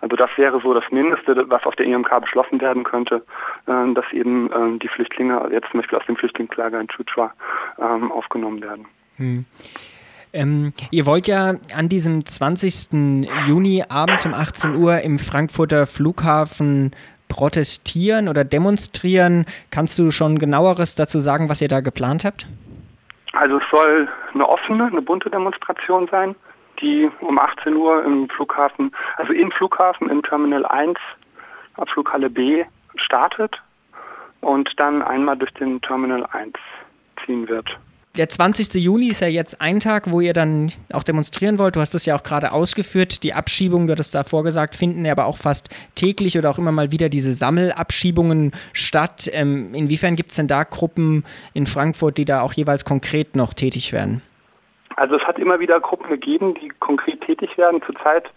Also 0.00 0.16
das 0.16 0.30
wäre 0.36 0.60
so 0.60 0.74
das 0.74 0.84
Mindeste, 0.90 1.48
was 1.48 1.64
auf 1.64 1.76
der 1.76 1.86
IMK 1.86 2.20
beschlossen 2.20 2.60
werden 2.60 2.82
könnte, 2.82 3.24
äh, 3.66 3.94
dass 3.94 4.04
eben 4.12 4.50
äh, 4.50 4.78
die 4.78 4.88
Flüchtlinge, 4.88 5.48
jetzt 5.52 5.70
zum 5.70 5.80
Beispiel 5.80 5.98
aus 5.98 6.06
dem 6.06 6.16
Flüchtlingslager 6.16 6.80
in 6.80 6.88
Chuchua, 6.88 7.32
ähm, 7.80 8.10
aufgenommen 8.10 8.60
werden. 8.60 8.86
Hm. 9.16 9.44
Ähm, 10.32 10.72
ihr 10.90 11.06
wollt 11.06 11.28
ja 11.28 11.54
an 11.76 11.88
diesem 11.88 12.26
20. 12.26 12.88
Juni 13.46 13.84
abends 13.88 14.26
um 14.26 14.34
18 14.34 14.76
Uhr 14.76 15.00
im 15.00 15.18
Frankfurter 15.18 15.86
Flughafen 15.86 16.92
protestieren 17.32 18.28
oder 18.28 18.44
demonstrieren. 18.44 19.46
Kannst 19.70 19.98
du 19.98 20.10
schon 20.10 20.38
genaueres 20.38 20.94
dazu 20.94 21.18
sagen, 21.18 21.48
was 21.48 21.62
ihr 21.62 21.68
da 21.68 21.80
geplant 21.80 22.24
habt? 22.26 22.46
Also 23.32 23.56
es 23.56 23.64
soll 23.70 24.08
eine 24.34 24.46
offene, 24.46 24.84
eine 24.84 25.00
bunte 25.00 25.30
Demonstration 25.30 26.06
sein, 26.10 26.34
die 26.82 27.10
um 27.20 27.38
18 27.38 27.74
Uhr 27.74 28.04
im 28.04 28.28
Flughafen, 28.28 28.94
also 29.16 29.32
im 29.32 29.50
Flughafen 29.50 30.10
im 30.10 30.22
Terminal 30.22 30.66
1, 30.66 30.98
Abflughalle 31.76 32.28
B 32.28 32.64
startet 32.96 33.56
und 34.42 34.68
dann 34.76 35.00
einmal 35.02 35.38
durch 35.38 35.52
den 35.54 35.80
Terminal 35.80 36.26
1 36.32 36.52
ziehen 37.24 37.48
wird. 37.48 37.66
Der 38.16 38.28
20. 38.28 38.74
Juni 38.74 39.08
ist 39.08 39.20
ja 39.20 39.28
jetzt 39.28 39.62
ein 39.62 39.80
Tag, 39.80 40.12
wo 40.12 40.20
ihr 40.20 40.34
dann 40.34 40.70
auch 40.92 41.02
demonstrieren 41.02 41.58
wollt. 41.58 41.76
Du 41.76 41.80
hast 41.80 41.94
es 41.94 42.04
ja 42.04 42.14
auch 42.14 42.22
gerade 42.22 42.52
ausgeführt. 42.52 43.22
Die 43.22 43.32
Abschiebungen, 43.32 43.86
du 43.86 43.92
hattest 43.92 44.14
da 44.14 44.22
vorgesagt, 44.22 44.74
finden 44.74 45.06
aber 45.06 45.24
auch 45.24 45.38
fast 45.38 45.70
täglich 45.94 46.36
oder 46.36 46.50
auch 46.50 46.58
immer 46.58 46.72
mal 46.72 46.92
wieder 46.92 47.08
diese 47.08 47.32
Sammelabschiebungen 47.32 48.52
statt. 48.74 49.30
Ähm, 49.32 49.70
inwiefern 49.72 50.14
gibt 50.14 50.30
es 50.30 50.36
denn 50.36 50.46
da 50.46 50.64
Gruppen 50.64 51.24
in 51.54 51.64
Frankfurt, 51.64 52.18
die 52.18 52.26
da 52.26 52.42
auch 52.42 52.52
jeweils 52.52 52.84
konkret 52.84 53.34
noch 53.34 53.54
tätig 53.54 53.94
werden? 53.94 54.20
Also 54.96 55.16
es 55.16 55.22
hat 55.22 55.38
immer 55.38 55.58
wieder 55.58 55.80
Gruppen 55.80 56.10
gegeben, 56.10 56.54
die 56.60 56.68
konkret 56.80 57.22
tätig 57.22 57.56
werden. 57.56 57.80
Zurzeit 57.86 58.28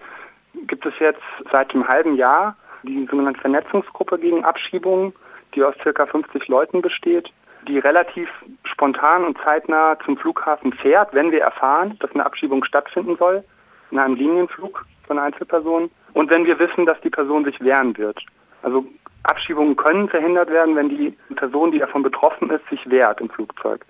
gibt 0.68 0.86
es 0.86 0.94
jetzt 1.02 1.20
seit 1.52 1.74
einem 1.74 1.86
halben 1.86 2.16
Jahr 2.16 2.56
die 2.84 3.06
sogenannte 3.12 3.42
Vernetzungsgruppe 3.42 4.20
gegen 4.20 4.46
Abschiebungen, 4.46 5.12
die 5.54 5.64
aus 5.64 5.76
circa 5.84 6.06
50 6.06 6.48
Leuten 6.48 6.82
besteht 6.82 7.30
die 7.68 7.80
relativ 7.80 8.30
spontan 8.64 9.26
und 9.26 9.38
zeitnah 9.44 9.98
zum 10.06 10.18
Flughafen 10.18 10.74
fährt, 10.74 11.14
wenn 11.14 11.32
wir 11.32 11.42
erfahren, 11.42 11.98
dass 12.00 12.12
eine 12.14 12.26
Abschiebung 12.26 12.64
stattfinden 12.64 13.18
soll, 13.18 13.44
in 13.92 14.00
einem 14.00 14.16
Linienflug 14.16 14.86
von 15.08 15.20
Einzelpersonen, 15.20 15.90
und 16.14 16.30
wenn 16.30 16.46
wir 16.46 16.58
wissen, 16.60 16.86
dass 16.86 17.00
die 17.02 17.10
Person 17.10 17.44
sich 17.44 17.60
wehren 17.60 17.98
wird. 17.98 18.20
Also 18.64 18.86
Abschiebungen 19.24 19.76
können 19.76 20.08
verhindert 20.08 20.50
werden, 20.50 20.76
wenn 20.76 20.90
die 20.90 21.18
Person, 21.36 21.72
die 21.72 21.80
davon 21.80 22.04
betroffen 22.04 22.50
ist, 22.50 22.68
sich 22.70 22.90
wehrt 22.90 23.20
im 23.20 23.30
Flugzeug. 23.30 23.86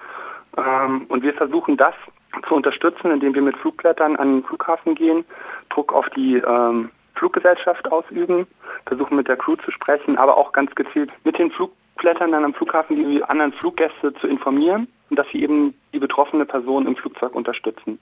Ähm, 0.57 1.05
und 1.07 1.23
wir 1.23 1.33
versuchen 1.33 1.77
das 1.77 1.93
zu 2.47 2.55
unterstützen, 2.55 3.11
indem 3.11 3.33
wir 3.35 3.41
mit 3.41 3.57
Flugblättern 3.57 4.15
an 4.15 4.37
den 4.37 4.43
Flughafen 4.43 4.95
gehen, 4.95 5.23
Druck 5.69 5.93
auf 5.93 6.09
die 6.09 6.37
ähm, 6.37 6.89
Fluggesellschaft 7.15 7.89
ausüben, 7.91 8.47
versuchen 8.85 9.15
mit 9.15 9.27
der 9.27 9.37
Crew 9.37 9.55
zu 9.57 9.71
sprechen, 9.71 10.17
aber 10.17 10.37
auch 10.37 10.51
ganz 10.51 10.73
gezielt 10.75 11.11
mit 11.23 11.37
den 11.37 11.51
Flug 11.51 11.71
Flugblättern 11.95 12.31
dann 12.31 12.45
am 12.45 12.53
Flughafen 12.53 12.95
die 12.95 13.23
anderen 13.23 13.53
Fluggäste 13.53 14.13
zu 14.15 14.27
informieren 14.27 14.87
und 15.09 15.17
dass 15.17 15.27
sie 15.31 15.41
eben 15.41 15.73
die 15.93 15.99
betroffene 15.99 16.45
Person 16.45 16.87
im 16.87 16.95
Flugzeug 16.95 17.33
unterstützen. 17.33 17.99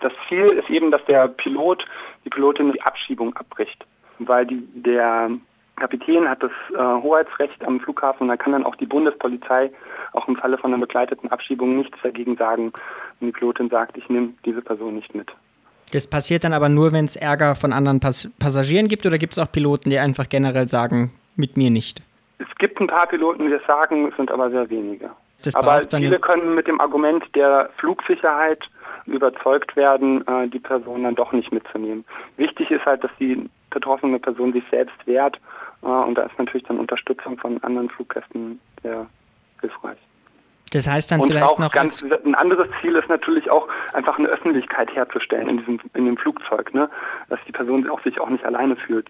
Das 0.00 0.12
Ziel 0.28 0.46
ist 0.46 0.70
eben, 0.70 0.90
dass 0.90 1.04
der 1.06 1.28
Pilot, 1.28 1.84
die 2.24 2.30
Pilotin 2.30 2.72
die 2.72 2.82
Abschiebung 2.82 3.34
abbricht, 3.36 3.84
weil 4.18 4.46
die, 4.46 4.62
der 4.74 5.30
Kapitän 5.76 6.28
hat 6.28 6.42
das 6.42 6.50
äh, 6.72 6.78
Hoheitsrecht 6.78 7.64
am 7.64 7.80
Flughafen 7.80 8.22
und 8.22 8.28
da 8.28 8.36
kann 8.36 8.52
dann 8.52 8.64
auch 8.64 8.76
die 8.76 8.86
Bundespolizei 8.86 9.70
auch 10.12 10.26
im 10.26 10.36
Falle 10.36 10.58
von 10.58 10.72
einer 10.72 10.80
begleiteten 10.80 11.30
Abschiebung 11.30 11.76
nichts 11.76 11.96
dagegen 12.02 12.36
sagen, 12.36 12.72
wenn 13.20 13.28
die 13.28 13.32
Pilotin 13.32 13.68
sagt, 13.68 13.96
ich 13.96 14.08
nehme 14.08 14.30
diese 14.44 14.62
Person 14.62 14.96
nicht 14.96 15.14
mit. 15.14 15.28
Das 15.92 16.06
passiert 16.06 16.44
dann 16.44 16.52
aber 16.52 16.68
nur, 16.68 16.92
wenn 16.92 17.04
es 17.04 17.16
Ärger 17.16 17.54
von 17.54 17.72
anderen 17.72 18.00
Pass 18.00 18.30
Passagieren 18.38 18.88
gibt 18.88 19.06
oder 19.06 19.18
gibt 19.18 19.32
es 19.32 19.38
auch 19.38 19.50
Piloten, 19.50 19.90
die 19.90 19.98
einfach 19.98 20.28
generell 20.28 20.68
sagen, 20.68 21.12
mit 21.36 21.56
mir 21.56 21.70
nicht? 21.70 22.02
Es 22.38 22.46
gibt 22.58 22.80
ein 22.80 22.86
paar 22.86 23.06
Piloten, 23.06 23.44
die 23.44 23.50
das 23.50 23.64
sagen, 23.66 24.08
es 24.08 24.16
sind 24.16 24.30
aber 24.30 24.50
sehr 24.50 24.68
wenige. 24.70 25.10
Das 25.44 25.54
aber 25.54 25.82
viele 25.88 26.18
können 26.18 26.54
mit 26.54 26.66
dem 26.66 26.80
Argument 26.80 27.24
der 27.34 27.70
Flugsicherheit 27.78 28.62
überzeugt 29.06 29.76
werden, 29.76 30.26
äh, 30.26 30.48
die 30.48 30.58
Person 30.58 31.04
dann 31.04 31.14
doch 31.14 31.32
nicht 31.32 31.52
mitzunehmen. 31.52 32.04
Wichtig 32.36 32.70
ist 32.70 32.84
halt, 32.84 33.02
dass 33.04 33.10
die 33.18 33.48
betroffene 33.70 34.18
Person 34.18 34.52
sich 34.52 34.64
selbst 34.70 34.96
wehrt 35.06 35.38
äh, 35.82 35.86
und 35.86 36.16
da 36.16 36.22
ist 36.22 36.38
natürlich 36.38 36.66
dann 36.66 36.78
Unterstützung 36.78 37.38
von 37.38 37.62
anderen 37.62 37.88
Fluggästen 37.90 38.60
sehr 38.82 39.06
hilfreich. 39.60 39.98
Das 40.72 40.86
heißt 40.86 41.10
dann 41.10 41.20
und 41.20 41.28
vielleicht 41.28 41.58
noch 41.58 41.72
ganz 41.72 42.02
ein 42.02 42.34
anderes 42.34 42.68
Ziel 42.80 42.94
ist 42.96 43.08
natürlich 43.08 43.50
auch 43.50 43.68
einfach 43.94 44.18
eine 44.18 44.28
Öffentlichkeit 44.28 44.94
herzustellen 44.94 45.48
in 45.48 45.58
diesem 45.58 45.80
in 45.94 46.04
dem 46.04 46.16
Flugzeug, 46.18 46.74
ne, 46.74 46.90
dass 47.30 47.38
die 47.46 47.52
Person 47.52 47.88
auch 47.88 48.02
sich 48.02 48.20
auch 48.20 48.28
nicht 48.28 48.44
alleine 48.44 48.76
fühlt. 48.76 49.08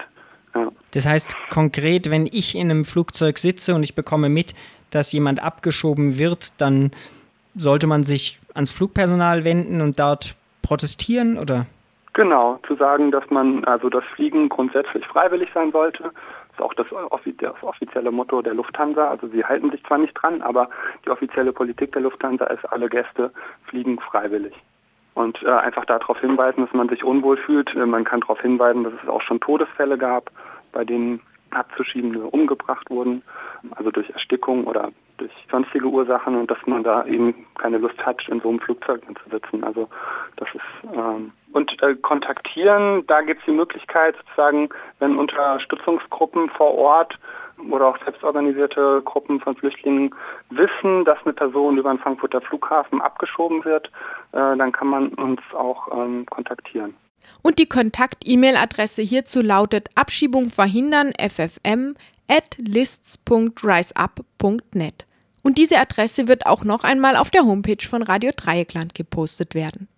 Das 0.93 1.07
heißt 1.07 1.35
konkret, 1.51 2.11
wenn 2.11 2.27
ich 2.27 2.55
in 2.57 2.71
einem 2.71 2.85
Flugzeug 2.85 3.39
sitze 3.39 3.75
und 3.75 3.83
ich 3.83 3.95
bekomme 3.95 4.29
mit, 4.29 4.55
dass 4.91 5.13
jemand 5.13 5.43
abgeschoben 5.43 6.19
wird, 6.19 6.61
dann 6.61 6.93
sollte 7.55 7.87
man 7.87 8.05
sich 8.05 8.39
ans 8.55 8.73
Flugpersonal 8.73 9.45
wenden 9.45 9.81
und 9.81 9.99
dort 9.99 10.37
protestieren, 10.63 11.39
oder? 11.39 11.67
Genau, 12.15 12.59
zu 12.67 12.75
sagen, 12.75 13.11
dass 13.11 13.29
man 13.31 13.65
also 13.65 13.89
das 13.89 14.05
Fliegen 14.15 14.49
grundsätzlich 14.49 15.07
freiwillig 15.07 15.51
sein 15.55 15.71
sollte. 15.71 16.03
Das 16.03 16.13
ist 16.55 16.61
auch 16.61 16.75
das, 16.75 16.87
das 17.39 17.63
offizielle 17.63 18.11
Motto 18.11 18.43
der 18.43 18.55
Lufthansa. 18.55 19.09
Also 19.09 19.29
sie 19.29 19.45
halten 19.45 19.71
sich 19.71 19.85
zwar 19.85 19.99
nicht 19.99 20.15
dran, 20.15 20.43
aber 20.43 20.69
die 21.05 21.11
offizielle 21.11 21.53
Politik 21.53 21.93
der 21.93 22.03
Lufthansa 22.03 22.47
ist, 22.47 22.65
alle 22.73 22.89
Gäste 22.89 23.31
fliegen 23.67 24.01
freiwillig 24.01 24.55
und 25.19 25.43
äh, 25.43 25.51
einfach 25.51 25.85
darauf 25.85 26.19
hinweisen, 26.21 26.65
dass 26.65 26.73
man 26.73 26.89
sich 26.89 27.03
unwohl 27.05 27.37
fühlt. 27.37 27.75
Äh, 27.75 27.87
man 27.87 28.05
kann 28.05 28.21
darauf 28.21 28.41
hinweisen, 28.41 28.85
dass 28.85 28.93
es 29.03 29.09
auch 29.09 29.23
schon 29.23 29.41
Todesfälle 29.41 29.99
gab, 29.99 30.31
bei 30.73 30.85
denen 30.85 31.21
Abzuschiebende 31.51 32.21
umgebracht 32.25 32.91
wurden, 32.91 33.23
also 33.77 33.91
durch 33.91 34.11
Erstickung 34.11 34.65
oder 34.65 34.91
durch 35.17 35.33
sonstige 35.51 35.87
Ursachen 35.87 36.37
und 36.37 36.51
dass 36.51 36.59
man 36.67 36.85
da 36.85 37.05
eben 37.07 37.47
keine 37.59 37.79
Lust 37.79 37.99
hat, 38.05 38.27
in 38.29 38.41
so 38.41 38.49
einem 38.51 38.61
Flugzeug 38.61 39.03
zu 39.05 39.31
sitzen. 39.31 39.65
Also 39.65 39.89
das 40.37 40.49
ist 40.55 40.95
ähm, 40.95 41.33
und 41.53 41.83
äh, 41.83 41.95
kontaktieren, 41.97 43.05
da 43.07 43.21
gibt 43.23 43.41
es 43.41 43.47
die 43.47 43.53
Möglichkeit 43.53 44.15
sozusagen, 44.17 44.69
wenn 44.99 45.17
Unterstützungsgruppen 45.17 46.51
vor 46.51 46.75
Ort 46.75 47.19
oder 47.71 47.89
auch 47.89 47.99
selbstorganisierte 48.05 49.03
Gruppen 49.05 49.41
von 49.41 49.57
Flüchtlingen 49.57 50.15
wissen, 50.51 51.05
dass 51.05 51.19
eine 51.25 51.33
Person 51.33 51.79
über 51.79 51.91
den 51.91 51.99
Frankfurter 51.99 52.41
Flughafen 52.41 53.01
abgeschoben 53.01 53.65
wird, 53.65 53.89
äh, 54.33 54.57
dann 54.57 54.73
kann 54.73 54.89
man 54.89 55.09
uns 55.15 55.41
auch 55.55 55.89
ähm, 55.93 56.27
kontaktieren. 56.27 56.95
Und 57.43 57.59
die 57.59 57.69
Kontakt-E-Mail-Adresse 57.69 59.03
hierzu 59.03 59.41
lautet 59.41 59.89
Abschiebung 59.95 60.51
verhindern 60.51 61.13
ffm 61.19 61.95
at 62.29 62.57
lists.riseup.net. 62.59 65.07
Und 65.43 65.59
diese 65.59 65.79
Adresse 65.79 66.29
wird 66.29 66.47
auch 66.47 66.65
noch 66.65 66.85
einmal 66.85 67.17
auf 67.17 67.31
der 67.31 67.45
Homepage 67.45 67.87
von 67.87 68.03
Radio 68.03 68.33
Dreieckland 68.37 68.95
gepostet 68.95 69.55
werden. 69.55 69.89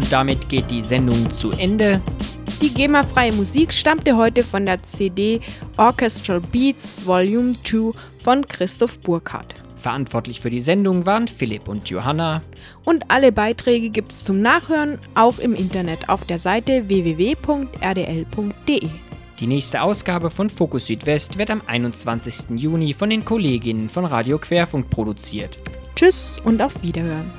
damit 0.09 0.49
geht 0.49 0.71
die 0.71 0.81
Sendung 0.81 1.31
zu 1.31 1.51
Ende. 1.51 2.01
Die 2.61 2.73
GEMA-freie 2.73 3.31
Musik 3.31 3.73
stammte 3.73 4.17
heute 4.17 4.43
von 4.43 4.65
der 4.65 4.83
CD 4.83 5.39
Orchestral 5.77 6.41
Beats 6.41 7.05
Volume 7.05 7.53
2 7.63 7.91
von 8.23 8.45
Christoph 8.45 8.99
Burkhardt. 8.99 9.55
Verantwortlich 9.77 10.41
für 10.41 10.49
die 10.49 10.59
Sendung 10.59 11.05
waren 11.05 11.27
Philipp 11.27 11.69
und 11.69 11.89
Johanna. 11.89 12.41
Und 12.83 13.05
alle 13.07 13.31
Beiträge 13.31 13.89
gibt 13.89 14.11
es 14.11 14.25
zum 14.25 14.41
Nachhören 14.41 14.99
auch 15.15 15.39
im 15.39 15.55
Internet 15.55 16.09
auf 16.09 16.25
der 16.25 16.37
Seite 16.37 16.89
www.rdl.de. 16.89 18.89
Die 19.39 19.47
nächste 19.47 19.81
Ausgabe 19.81 20.29
von 20.29 20.49
Fokus 20.49 20.87
Südwest 20.87 21.37
wird 21.37 21.49
am 21.49 21.61
21. 21.65 22.59
Juni 22.59 22.93
von 22.93 23.09
den 23.09 23.23
Kolleginnen 23.23 23.87
von 23.87 24.03
Radio 24.03 24.37
Querfunk 24.37 24.89
produziert. 24.89 25.59
Tschüss 25.95 26.41
und 26.43 26.61
auf 26.61 26.83
Wiederhören. 26.83 27.31